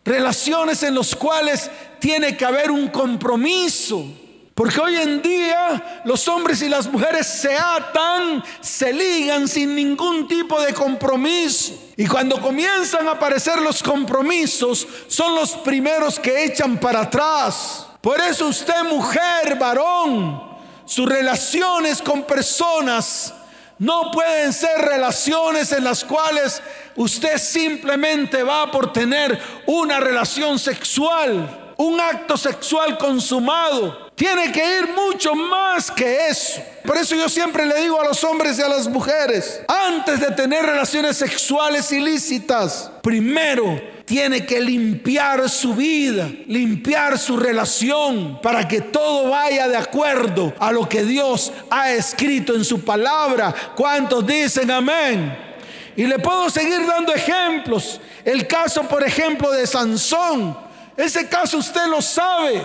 [0.04, 4.06] relaciones en los cuales tiene que haber un compromiso.
[4.54, 10.28] Porque hoy en día los hombres y las mujeres se atan, se ligan sin ningún
[10.28, 11.74] tipo de compromiso.
[11.96, 17.88] Y cuando comienzan a aparecer los compromisos, son los primeros que echan para atrás.
[18.02, 20.42] Por eso usted, mujer, varón,
[20.86, 23.34] sus relaciones con personas
[23.82, 26.62] no pueden ser relaciones en las cuales
[26.96, 34.12] usted simplemente va por tener una relación sexual, un acto sexual consumado.
[34.14, 36.62] Tiene que ir mucho más que eso.
[36.86, 40.30] Por eso yo siempre le digo a los hombres y a las mujeres, antes de
[40.30, 48.82] tener relaciones sexuales ilícitas, primero tiene que limpiar su vida, limpiar su relación para que
[48.82, 53.56] todo vaya de acuerdo a lo que Dios ha escrito en su palabra.
[53.74, 55.34] ¿Cuántos dicen amén?
[55.96, 58.02] Y le puedo seguir dando ejemplos.
[58.26, 60.58] El caso, por ejemplo, de Sansón.
[60.98, 62.62] Ese caso usted lo sabe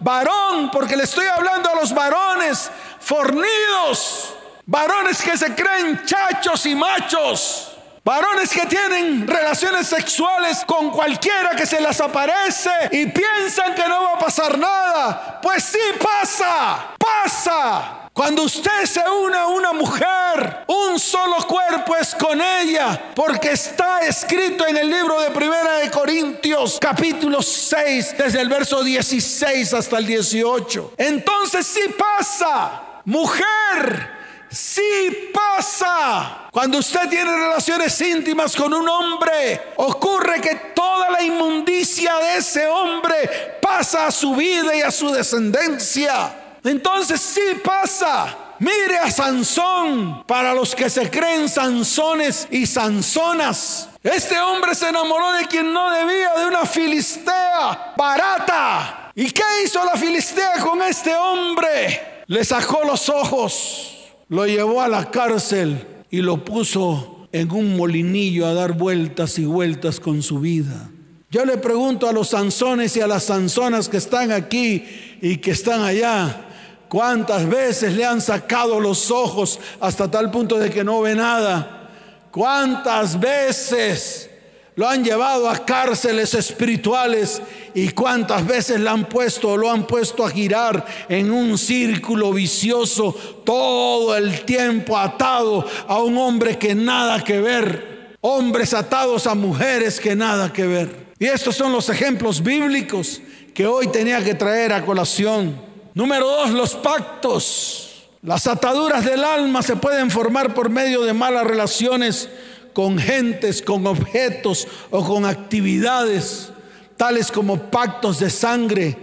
[0.00, 2.70] varón, porque le estoy hablando a los varones
[3.00, 4.32] fornidos,
[4.64, 7.75] varones que se creen chachos y machos.
[8.06, 14.00] Varones que tienen relaciones sexuales con cualquiera que se les aparece y piensan que no
[14.04, 15.40] va a pasar nada.
[15.42, 18.08] Pues sí pasa, pasa.
[18.12, 23.98] Cuando usted se une a una mujer, un solo cuerpo es con ella, porque está
[24.02, 29.98] escrito en el libro de Primera de Corintios, capítulo 6, desde el verso 16 hasta
[29.98, 30.92] el 18.
[30.96, 34.15] Entonces sí pasa, mujer,
[34.56, 36.48] sí pasa.
[36.50, 42.66] Cuando usted tiene relaciones íntimas con un hombre, ocurre que toda la inmundicia de ese
[42.66, 46.58] hombre pasa a su vida y a su descendencia.
[46.64, 48.36] Entonces sí pasa.
[48.58, 53.90] Mire a Sansón, para los que se creen Sansones y Sansonas.
[54.02, 59.10] Este hombre se enamoró de quien no debía, de una filistea barata.
[59.14, 62.22] ¿Y qué hizo la filistea con este hombre?
[62.28, 63.95] Le sacó los ojos,
[64.28, 69.44] lo llevó a la cárcel y lo puso en un molinillo a dar vueltas y
[69.44, 70.90] vueltas con su vida.
[71.30, 74.84] Yo le pregunto a los Sansones y a las Sansonas que están aquí
[75.20, 76.46] y que están allá,
[76.88, 81.90] ¿Cuántas veces le han sacado los ojos hasta tal punto de que no ve nada?
[82.30, 84.30] ¿Cuántas veces
[84.76, 87.40] lo han llevado a cárceles espirituales
[87.74, 93.12] y cuántas veces le han puesto lo han puesto a girar en un círculo vicioso
[93.44, 99.98] todo el tiempo atado a un hombre que nada que ver, hombres atados a mujeres
[99.98, 101.06] que nada que ver.
[101.18, 103.22] Y estos son los ejemplos bíblicos
[103.54, 105.58] que hoy tenía que traer a colación.
[105.94, 108.08] Número dos, los pactos.
[108.20, 112.28] Las ataduras del alma se pueden formar por medio de malas relaciones
[112.76, 116.50] con gentes, con objetos o con actividades,
[116.98, 118.94] tales como pactos de sangre,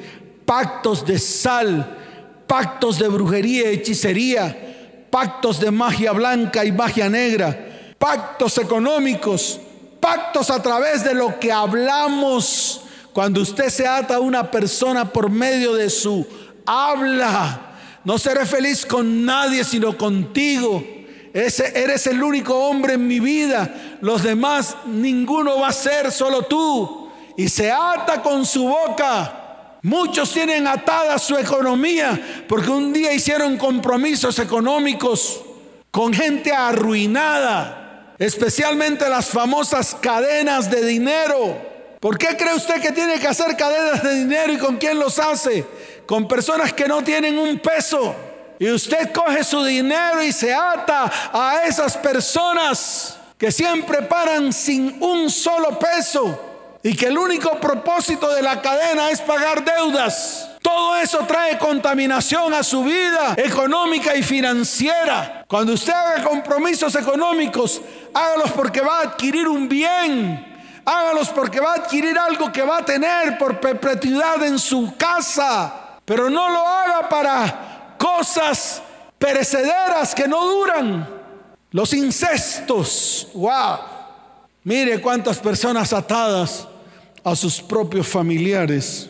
[0.46, 1.98] pactos de sal,
[2.46, 9.60] pactos de brujería y hechicería, pactos de magia blanca y magia negra, pactos económicos,
[10.00, 12.82] pactos a través de lo que hablamos.
[13.12, 16.28] Cuando usted se ata a una persona por medio de su
[16.64, 17.72] habla.
[18.04, 21.03] No seré feliz con nadie sino contigo.
[21.34, 23.98] Ese, eres el único hombre en mi vida.
[24.02, 27.10] Los demás, ninguno va a ser, solo tú.
[27.36, 29.80] Y se ata con su boca.
[29.82, 35.42] Muchos tienen atada su economía porque un día hicieron compromisos económicos
[35.92, 41.74] con gente arruinada, especialmente las famosas cadenas de dinero.
[42.00, 45.20] ¿Por qué cree usted que tiene que hacer cadenas de dinero y con quién los
[45.20, 45.66] hace?
[46.06, 48.16] con personas que no tienen un peso.
[48.60, 54.98] Y usted coge su dinero y se ata a esas personas que siempre paran sin
[55.02, 60.50] un solo peso y que el único propósito de la cadena es pagar deudas.
[60.62, 65.44] Todo eso trae contaminación a su vida económica y financiera.
[65.48, 67.82] Cuando usted haga compromisos económicos,
[68.14, 70.54] hágalos porque va a adquirir un bien.
[70.86, 76.00] Hágalos porque va a adquirir algo que va a tener por perpetuidad en su casa.
[76.06, 77.73] Pero no lo haga para
[78.04, 78.84] cosas
[79.18, 81.08] perecederas que no duran.
[81.72, 83.30] Los incestos.
[83.34, 83.78] Wow.
[84.66, 86.68] Mire cuántas personas atadas
[87.24, 89.10] a sus propios familiares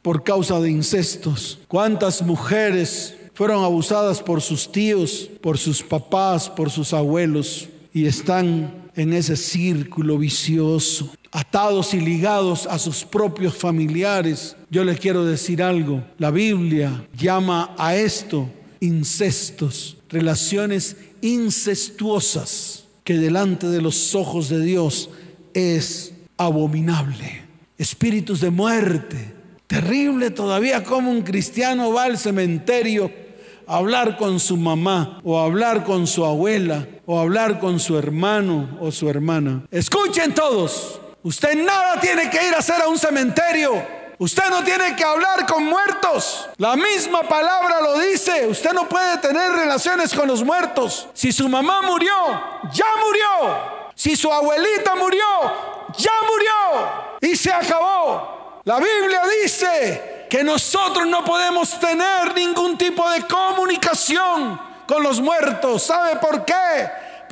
[0.00, 1.58] por causa de incestos.
[1.68, 8.90] Cuántas mujeres fueron abusadas por sus tíos, por sus papás, por sus abuelos y están
[8.96, 14.54] en ese círculo vicioso, atados y ligados a sus propios familiares.
[14.70, 18.48] Yo les quiero decir algo, la Biblia llama a esto
[18.80, 25.10] incestos, relaciones incestuosas, que delante de los ojos de Dios
[25.54, 27.42] es abominable.
[27.78, 29.34] Espíritus de muerte,
[29.66, 33.10] terrible todavía como un cristiano va al cementerio
[33.66, 37.80] a hablar con su mamá o a hablar con su abuela o a hablar con
[37.80, 39.64] su hermano o su hermana.
[39.70, 44.02] Escuchen todos, usted nada tiene que ir a hacer a un cementerio.
[44.18, 46.48] Usted no tiene que hablar con muertos.
[46.56, 48.46] La misma palabra lo dice.
[48.46, 51.08] Usted no puede tener relaciones con los muertos.
[51.12, 52.14] Si su mamá murió,
[52.72, 53.90] ya murió.
[53.96, 55.24] Si su abuelita murió,
[55.98, 57.18] ya murió.
[57.20, 58.60] Y se acabó.
[58.64, 65.82] La Biblia dice que nosotros no podemos tener ningún tipo de comunicación con los muertos.
[65.82, 66.54] ¿Sabe por qué?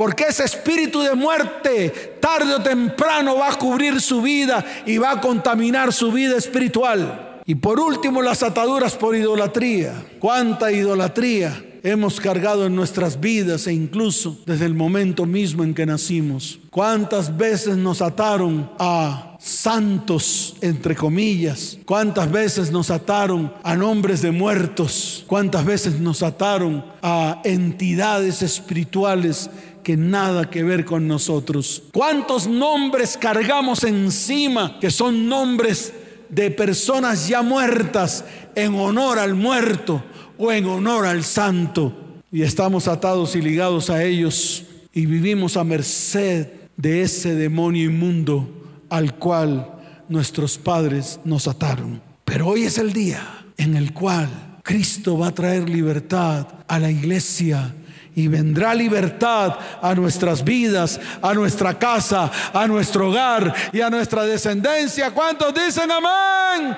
[0.00, 5.10] Porque ese espíritu de muerte tarde o temprano va a cubrir su vida y va
[5.10, 7.42] a contaminar su vida espiritual.
[7.44, 9.92] Y por último, las ataduras por idolatría.
[10.18, 15.84] ¿Cuánta idolatría hemos cargado en nuestras vidas e incluso desde el momento mismo en que
[15.84, 16.60] nacimos?
[16.70, 21.78] ¿Cuántas veces nos ataron a santos, entre comillas.
[21.86, 25.24] ¿Cuántas veces nos ataron a nombres de muertos?
[25.26, 29.50] ¿Cuántas veces nos ataron a entidades espirituales
[29.90, 31.82] que nada que ver con nosotros.
[31.92, 35.92] ¿Cuántos nombres cargamos encima que son nombres
[36.28, 38.24] de personas ya muertas
[38.54, 40.00] en honor al muerto
[40.38, 41.92] o en honor al santo?
[42.30, 44.62] Y estamos atados y ligados a ellos
[44.92, 48.48] y vivimos a merced de ese demonio inmundo
[48.90, 49.74] al cual
[50.08, 52.00] nuestros padres nos ataron.
[52.24, 54.28] Pero hoy es el día en el cual
[54.62, 57.74] Cristo va a traer libertad a la iglesia
[58.14, 64.24] y vendrá libertad a nuestras vidas, a nuestra casa, a nuestro hogar y a nuestra
[64.24, 65.10] descendencia.
[65.12, 66.76] ¿Cuántos dicen amén?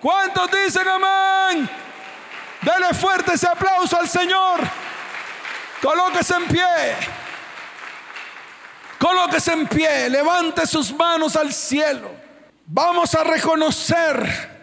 [0.00, 1.68] ¿Cuántos dicen amén?
[2.62, 4.60] Dele fuerte ese aplauso al Señor.
[5.82, 6.66] Colóquese en pie.
[8.98, 10.08] Colóquese en pie.
[10.10, 12.10] Levante sus manos al cielo.
[12.66, 14.60] Vamos a reconocer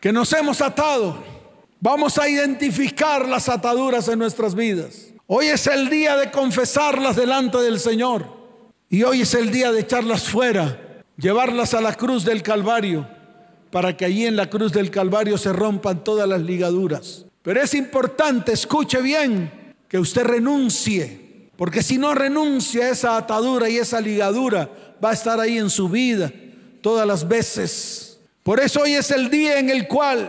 [0.00, 1.22] que nos hemos atado.
[1.80, 5.09] Vamos a identificar las ataduras en nuestras vidas.
[5.32, 8.26] Hoy es el día de confesarlas delante del Señor.
[8.88, 13.06] Y hoy es el día de echarlas fuera, llevarlas a la cruz del Calvario,
[13.70, 17.26] para que allí en la cruz del Calvario se rompan todas las ligaduras.
[17.42, 23.68] Pero es importante, escuche bien, que usted renuncie, porque si no renuncia a esa atadura
[23.68, 24.68] y esa ligadura,
[25.02, 26.32] va a estar ahí en su vida
[26.82, 28.18] todas las veces.
[28.42, 30.28] Por eso hoy es el día en el cual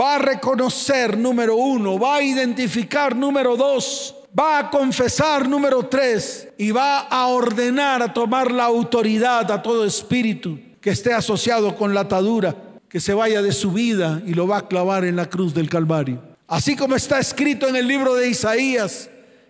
[0.00, 6.48] va a reconocer, número uno, va a identificar, número dos, va a confesar número tres
[6.58, 11.94] y va a ordenar a tomar la autoridad a todo espíritu que esté asociado con
[11.94, 12.54] la atadura,
[12.88, 15.68] que se vaya de su vida y lo va a clavar en la cruz del
[15.68, 16.22] Calvario.
[16.46, 19.08] Así como está escrito en el libro de Isaías,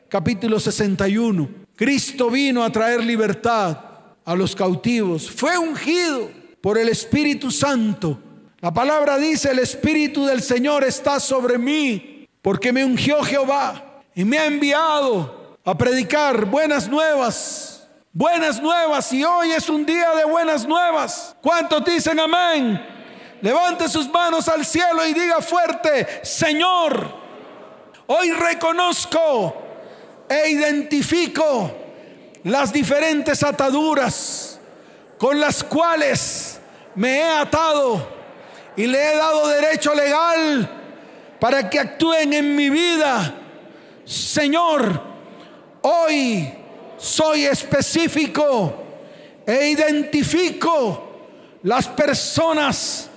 [0.09, 3.79] capítulo 61, Cristo vino a traer libertad
[4.25, 6.31] a los cautivos, fue ungido
[6.61, 8.19] por el Espíritu Santo.
[8.61, 13.86] La palabra dice, el Espíritu del Señor está sobre mí, porque me ungió Jehová
[14.17, 17.87] y me ha enviado a predicar buenas nuevas.
[18.15, 21.37] Buenas nuevas y hoy es un día de buenas nuevas.
[21.43, 22.83] ¿Cuántos dicen amén?
[23.43, 27.15] Levante sus manos al cielo y diga fuerte, Señor,
[28.07, 29.55] hoy reconozco
[30.31, 31.71] e identifico
[32.45, 34.59] las diferentes ataduras
[35.19, 36.59] con las cuales
[36.95, 38.09] me he atado
[38.77, 40.71] y le he dado derecho legal
[41.39, 43.43] para que actúen en mi vida
[44.07, 45.03] Señor,
[45.83, 46.55] hoy
[46.97, 48.73] soy específico
[49.45, 51.27] e identifico
[51.65, 53.11] las personas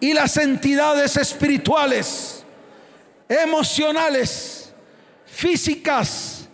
[0.00, 2.42] y las entidades espirituales,
[3.28, 4.72] emocionales,
[5.26, 6.48] físicas,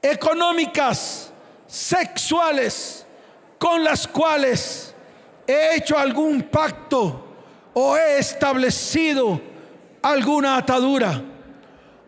[0.00, 1.32] económicas,
[1.66, 3.04] sexuales,
[3.58, 4.94] con las cuales
[5.44, 7.26] he hecho algún pacto
[7.72, 9.40] o he establecido
[10.02, 11.33] alguna atadura.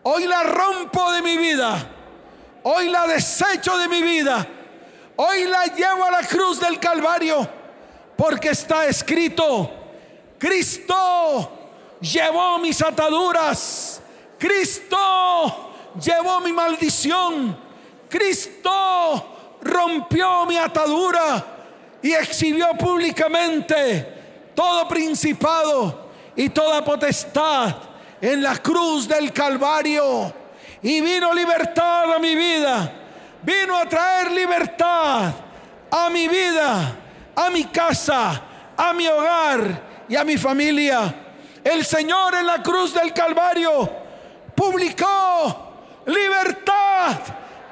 [0.08, 1.84] Hoy la rompo de mi vida.
[2.62, 4.46] Hoy la desecho de mi vida.
[5.16, 7.48] Hoy la llevo a la cruz del Calvario.
[8.16, 9.68] Porque está escrito,
[10.38, 11.50] Cristo
[12.00, 14.00] llevó mis ataduras.
[14.38, 17.58] Cristo llevó mi maldición.
[18.08, 21.44] Cristo rompió mi atadura
[22.00, 27.74] y exhibió públicamente todo principado y toda potestad
[28.32, 30.34] en la cruz del Calvario.
[30.82, 32.92] Y vino libertad a mi vida.
[33.42, 35.32] Vino a traer libertad
[35.90, 36.96] a mi vida,
[37.36, 38.42] a mi casa,
[38.76, 41.14] a mi hogar y a mi familia.
[41.62, 43.88] El Señor en la cruz del Calvario
[44.54, 45.74] publicó
[46.06, 47.18] libertad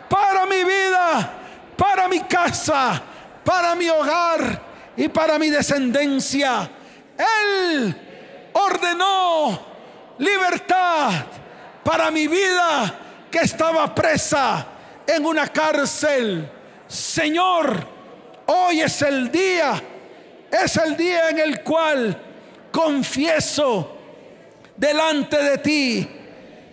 [0.08, 1.32] para mi vida,
[1.76, 3.02] para mi casa,
[3.44, 4.60] para mi hogar
[4.96, 6.70] y para mi descendencia.
[7.18, 9.73] Él ordenó
[10.18, 11.24] libertad
[11.82, 12.94] para mi vida
[13.30, 14.66] que estaba presa
[15.06, 16.48] en una cárcel.
[16.86, 17.86] Señor,
[18.46, 19.82] hoy es el día,
[20.50, 22.16] es el día en el cual
[22.70, 23.96] confieso
[24.76, 26.08] delante de ti,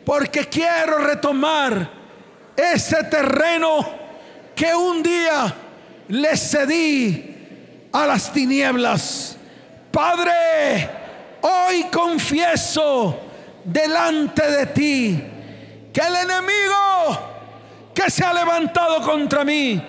[0.06, 1.90] porque quiero retomar
[2.56, 4.02] ese terreno
[4.56, 5.54] que un día
[6.10, 9.38] le cedí a las tinieblas.
[9.92, 10.90] Padre,
[11.42, 13.31] hoy confieso
[13.64, 15.24] delante de ti
[15.94, 17.20] que el enemigo
[17.94, 19.82] que se ha levantado contra mí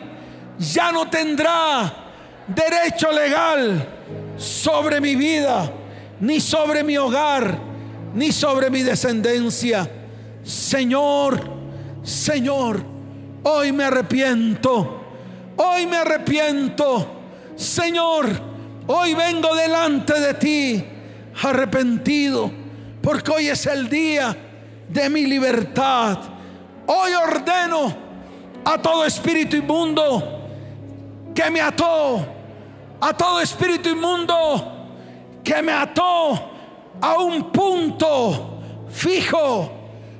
[0.58, 1.92] ya no tendrá
[2.46, 3.86] derecho legal
[4.36, 5.70] sobre mi vida,
[6.20, 7.58] ni sobre mi hogar,
[8.14, 9.88] ni sobre mi descendencia.
[10.42, 11.40] Señor,
[12.02, 12.82] Señor,
[13.44, 15.04] hoy me arrepiento,
[15.56, 17.20] hoy me arrepiento.
[17.56, 18.52] Señor,
[18.86, 20.84] Hoy vengo delante de ti
[21.42, 22.50] arrepentido,
[23.02, 24.34] porque hoy es el día
[24.88, 26.18] de mi libertad.
[26.86, 27.94] Hoy ordeno
[28.64, 30.40] a todo espíritu inmundo
[31.34, 32.24] que me ató,
[33.00, 34.88] a todo espíritu inmundo
[35.42, 36.50] que me ató
[37.00, 39.78] a un punto fijo.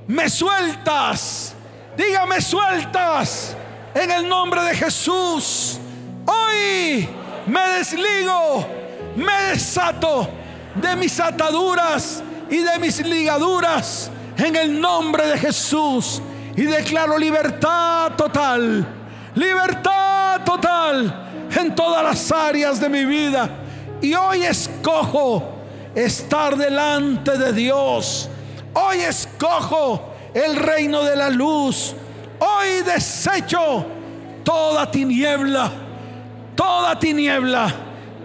[0.09, 1.55] Me sueltas,
[1.97, 3.57] dígame sueltas
[3.95, 5.79] en el nombre de Jesús.
[6.27, 7.09] Hoy
[7.47, 8.67] me desligo,
[9.15, 10.29] me desato
[10.75, 12.23] de mis ataduras
[12.53, 16.23] y de mis ligaduras en el nombre de Jesús
[16.55, 18.87] y declaro libertad total,
[19.35, 23.49] libertad total en todas las áreas de mi vida.
[24.01, 25.43] Y hoy escojo
[25.95, 28.29] estar delante de Dios.
[28.75, 31.95] Hoy escojo el reino de la luz.
[32.39, 33.87] Hoy desecho
[34.45, 35.73] toda tiniebla
[36.55, 37.73] toda tiniebla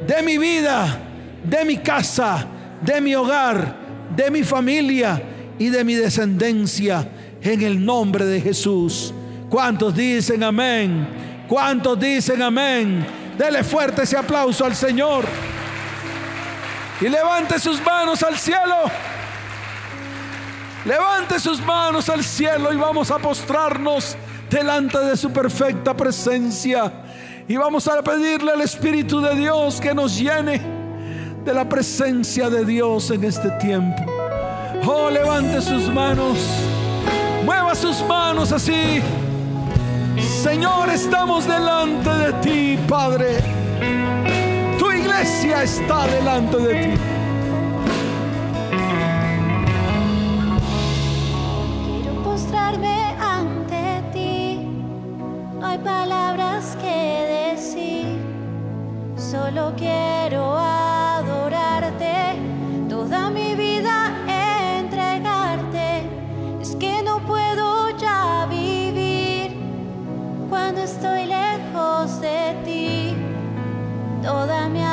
[0.05, 0.99] de mi vida,
[1.43, 2.45] de mi casa,
[2.82, 3.86] de mi hogar,
[4.18, 5.22] de mi familia
[5.59, 7.07] y de mi descendencia
[7.39, 9.13] en el nombre de Jesús.
[9.47, 11.45] ¿Cuántos dicen amén?
[11.47, 13.05] ¿Cuántos dicen amén?
[13.38, 15.24] Dele fuerte ese aplauso al Señor.
[16.99, 18.89] Y levante sus manos al cielo.
[20.84, 24.18] Levante sus manos al cielo y vamos a postrarnos
[24.49, 26.91] delante de su perfecta presencia.
[27.47, 30.76] Y vamos a pedirle al Espíritu de Dios que nos llene
[31.47, 34.03] de la presencia de Dios en este tiempo.
[34.85, 36.37] Oh, levante sus manos.
[37.45, 39.01] Mueva sus manos así.
[40.43, 43.37] Señor, estamos delante de ti, Padre.
[44.77, 46.99] Tu iglesia está delante de ti.
[51.85, 54.67] Quiero postrarme ante ti.
[55.61, 57.17] No hay palabras que
[59.31, 61.16] Solo quiero adorarte,
[74.28, 74.86] Toda mi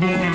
[0.00, 0.33] tu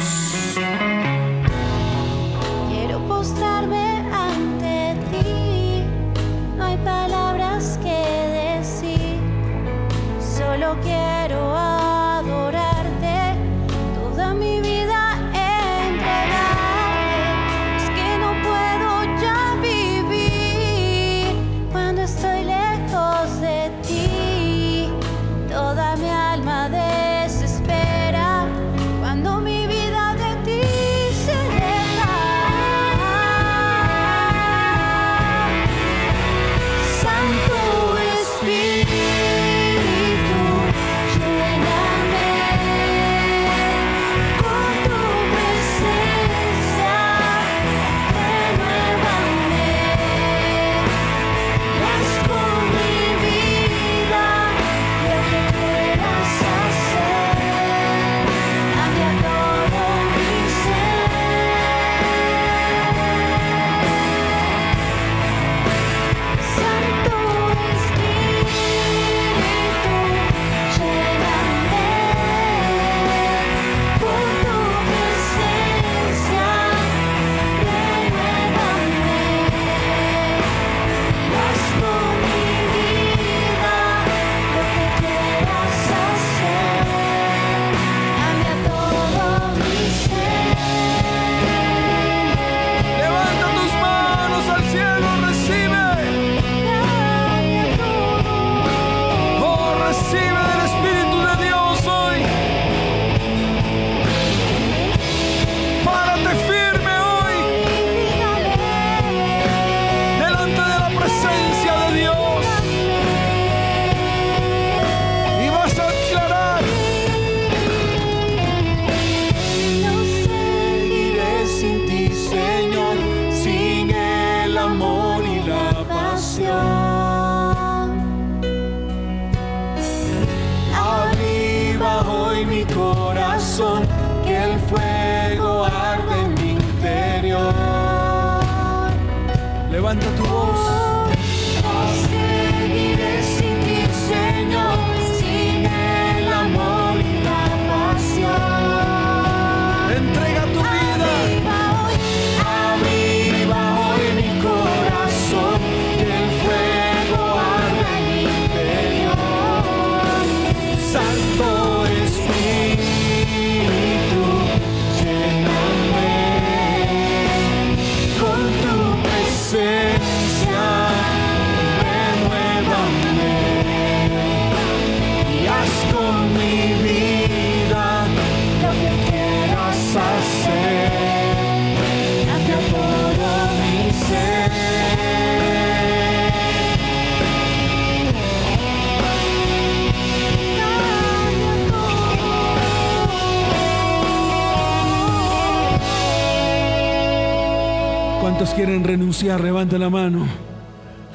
[198.84, 199.42] renunciar?
[199.42, 200.28] Levanta la mano.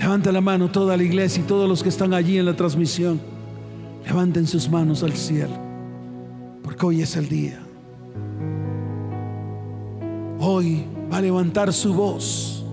[0.00, 3.20] Levanta la mano toda la iglesia y todos los que están allí en la transmisión.
[4.06, 5.54] Levanten sus manos al cielo.
[6.62, 7.60] Porque hoy es el día.
[10.40, 12.64] Hoy va a levantar su voz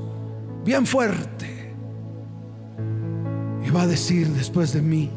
[0.66, 1.74] bien fuerte.
[3.66, 5.10] Y va a decir después de mí,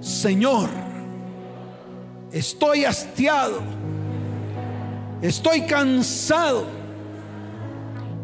[0.00, 0.68] Señor,
[2.32, 3.60] estoy hastiado.
[5.22, 6.75] Estoy cansado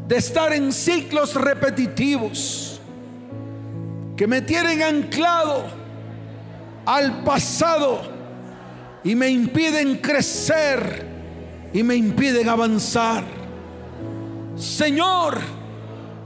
[0.07, 2.81] de estar en ciclos repetitivos
[4.17, 5.65] que me tienen anclado
[6.85, 8.03] al pasado
[9.05, 11.07] y me impiden crecer
[11.73, 13.25] y me impiden avanzar.
[14.57, 15.39] Señor,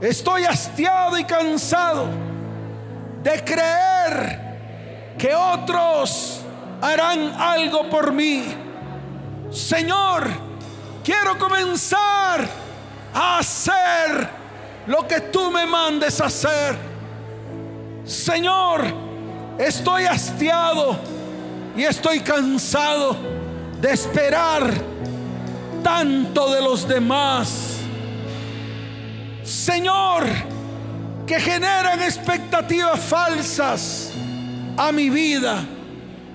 [0.01, 2.07] estoy hastiado y cansado
[3.23, 4.47] de creer
[5.17, 6.41] que otros
[6.81, 8.43] harán algo por mí.
[9.51, 10.27] Señor,
[11.03, 12.66] quiero comenzar
[13.17, 14.29] hacer
[14.85, 16.77] lo que tú me mandes hacer.
[18.05, 18.85] Señor,
[19.57, 20.97] estoy hastiado
[21.75, 23.15] y estoy cansado
[23.81, 24.71] de esperar
[25.83, 27.77] tanto de los demás.
[29.43, 30.25] Señor,
[31.25, 34.11] que generan expectativas falsas
[34.77, 35.63] a mi vida.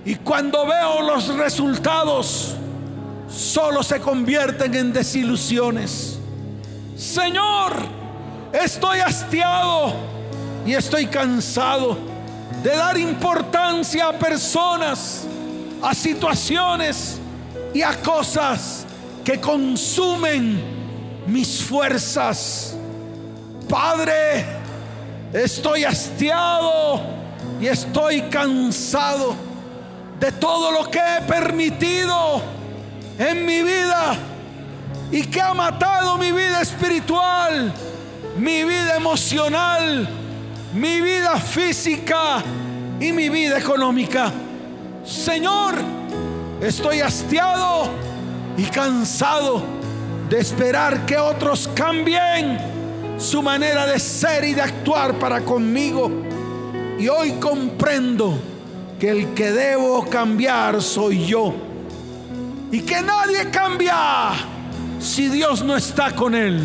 [0.04, 2.56] Y cuando veo los resultados,
[3.28, 6.11] solo se convierten en desilusiones.
[7.02, 7.72] Señor,
[8.52, 9.92] estoy hastiado
[10.64, 11.98] y estoy cansado
[12.62, 15.24] de dar importancia a personas,
[15.82, 17.18] a situaciones
[17.74, 18.86] y a cosas
[19.24, 20.62] que consumen
[21.26, 22.76] mis fuerzas.
[23.68, 24.44] Padre,
[25.32, 27.00] estoy hastiado
[27.60, 29.34] y estoy cansado
[30.20, 32.40] de todo lo que he permitido
[33.18, 34.16] en mi vida
[35.12, 37.70] y que ha matado mi vida espiritual,
[38.38, 40.08] mi vida emocional,
[40.72, 42.42] mi vida física
[42.98, 44.32] y mi vida económica.
[45.04, 45.74] Señor,
[46.62, 47.90] estoy hastiado
[48.56, 49.62] y cansado
[50.30, 52.58] de esperar que otros cambien
[53.18, 56.10] su manera de ser y de actuar para conmigo.
[56.98, 58.38] Y hoy comprendo
[58.98, 61.52] que el que debo cambiar soy yo.
[62.70, 64.32] Y que nadie cambia
[65.02, 66.60] si Dios no está con él.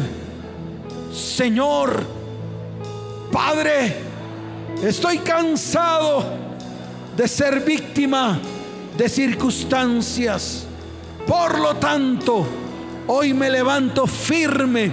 [1.12, 2.04] Señor,
[3.32, 3.96] Padre,
[4.84, 6.24] estoy cansado
[7.16, 8.40] de ser víctima
[8.96, 10.68] de circunstancias.
[11.26, 12.46] Por lo tanto,
[13.08, 14.92] hoy me levanto firme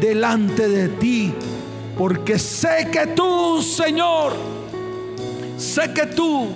[0.00, 1.34] delante de ti,
[1.98, 4.32] porque sé que tú, Señor,
[5.58, 6.48] sé que tú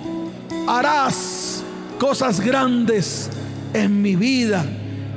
[0.67, 1.61] harás
[1.99, 3.29] cosas grandes
[3.73, 4.65] en mi vida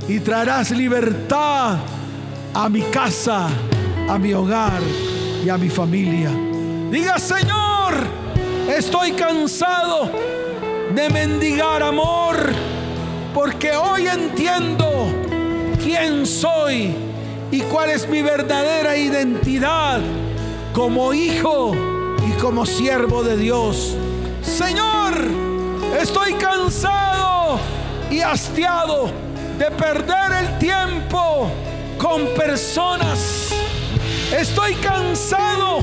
[0.09, 1.79] y traerás libertad
[2.53, 3.49] a mi casa,
[4.09, 4.81] a mi hogar
[5.45, 6.31] y a mi familia.
[6.91, 7.95] Diga, Señor,
[8.69, 10.11] estoy cansado
[10.95, 12.37] de mendigar amor,
[13.33, 15.07] porque hoy entiendo
[15.83, 16.95] quién soy
[17.51, 20.01] y cuál es mi verdadera identidad
[20.73, 21.73] como hijo
[22.29, 23.97] y como siervo de Dios.
[24.43, 25.15] Señor,
[26.01, 27.59] estoy cansado
[28.11, 29.11] y hastiado
[29.59, 31.51] de perder el tiempo
[31.99, 33.53] con personas.
[34.37, 35.81] Estoy cansado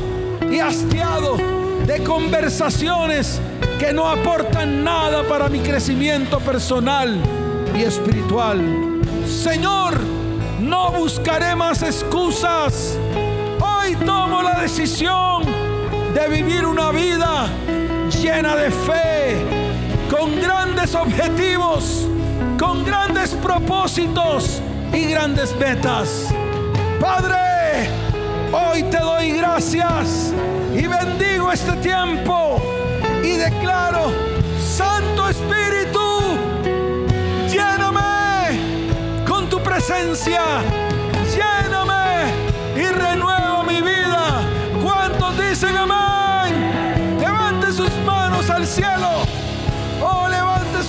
[0.52, 1.38] y hastiado
[1.86, 3.40] de conversaciones
[3.80, 7.18] que no aportan nada para mi crecimiento personal
[7.76, 8.62] y espiritual.
[9.26, 10.00] Señor,
[10.60, 12.98] no buscaré más excusas.
[13.60, 15.44] Hoy tomo la decisión
[16.14, 17.48] de vivir una vida
[18.22, 19.38] llena de fe,
[20.10, 22.08] con grandes objetivos,
[22.62, 24.62] con grandes propósitos
[24.94, 26.28] y grandes metas.
[27.00, 27.90] Padre,
[28.52, 30.32] hoy te doy gracias
[30.72, 32.62] y bendigo este tiempo
[33.24, 34.12] y declaro,
[34.64, 36.38] Santo Espíritu,
[37.50, 40.44] lléname con tu presencia,
[41.34, 42.32] lléname
[42.76, 44.44] y renueva mi vida.
[44.84, 47.18] ¿Cuántos dicen amén?
[47.20, 49.41] Levante sus manos al cielo.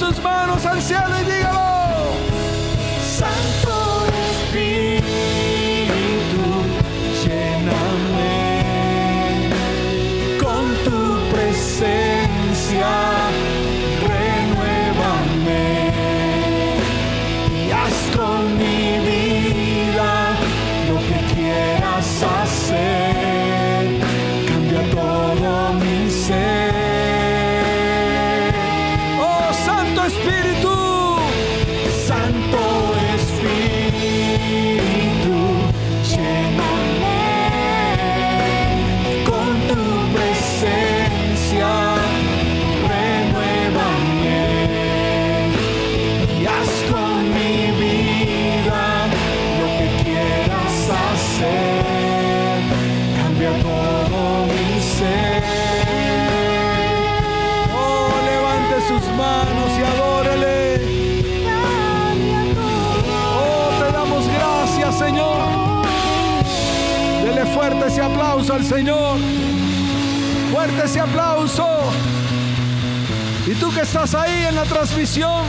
[0.03, 1.82] Sus manos al cielo y dígalo.
[68.53, 69.19] Al Señor.
[70.53, 71.67] Fuerte ese aplauso.
[73.47, 75.45] Y tú que estás ahí en la transmisión,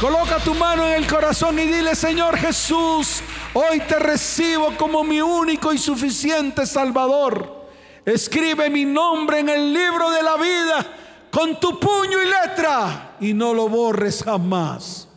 [0.00, 3.22] coloca tu mano en el corazón y dile, Señor Jesús,
[3.54, 7.64] hoy te recibo como mi único y suficiente Salvador.
[8.04, 10.86] Escribe mi nombre en el libro de la vida
[11.30, 15.08] con tu puño y letra y no lo borres jamás.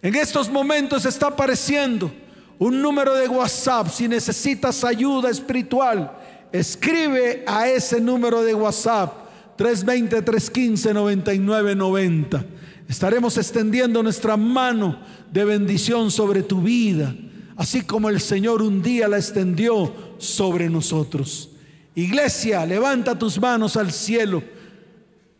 [0.00, 2.10] En estos momentos está apareciendo
[2.58, 3.88] un número de WhatsApp.
[3.88, 6.12] Si necesitas ayuda espiritual,
[6.52, 9.22] escribe a ese número de WhatsApp
[9.58, 12.44] 320-315-9990.
[12.88, 14.98] Estaremos extendiendo nuestra mano
[15.30, 17.14] de bendición sobre tu vida,
[17.56, 21.50] así como el Señor un día la extendió sobre nosotros.
[21.94, 24.42] Iglesia, levanta tus manos al cielo.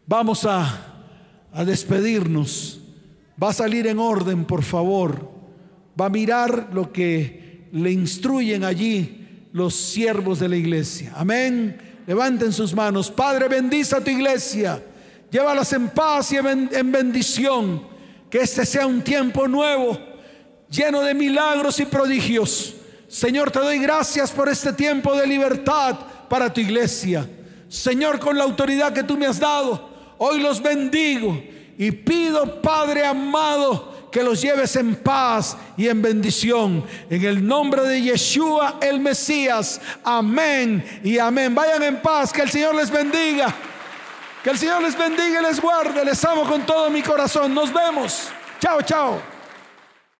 [0.06, 1.02] Vamos a,
[1.52, 2.80] a despedirnos.
[3.42, 5.31] Va a salir en orden, por favor.
[6.00, 11.12] Va a mirar lo que le instruyen allí los siervos de la iglesia.
[11.16, 11.78] Amén.
[12.06, 13.10] Levanten sus manos.
[13.10, 14.82] Padre, bendice a tu iglesia.
[15.30, 17.82] Llévalas en paz y en en bendición.
[18.30, 19.98] Que este sea un tiempo nuevo,
[20.70, 22.74] lleno de milagros y prodigios.
[23.06, 25.98] Señor, te doy gracias por este tiempo de libertad
[26.30, 27.28] para tu iglesia.
[27.68, 31.42] Señor, con la autoridad que tú me has dado, hoy los bendigo
[31.76, 36.84] y pido, Padre amado, que los lleves en paz y en bendición.
[37.08, 39.80] En el nombre de Yeshua el Mesías.
[40.04, 41.54] Amén y amén.
[41.54, 43.52] Vayan en paz, que el Señor les bendiga.
[44.44, 46.04] Que el Señor les bendiga y les guarde.
[46.04, 47.54] Les amo con todo mi corazón.
[47.54, 48.28] Nos vemos.
[48.60, 49.31] Chao, chao.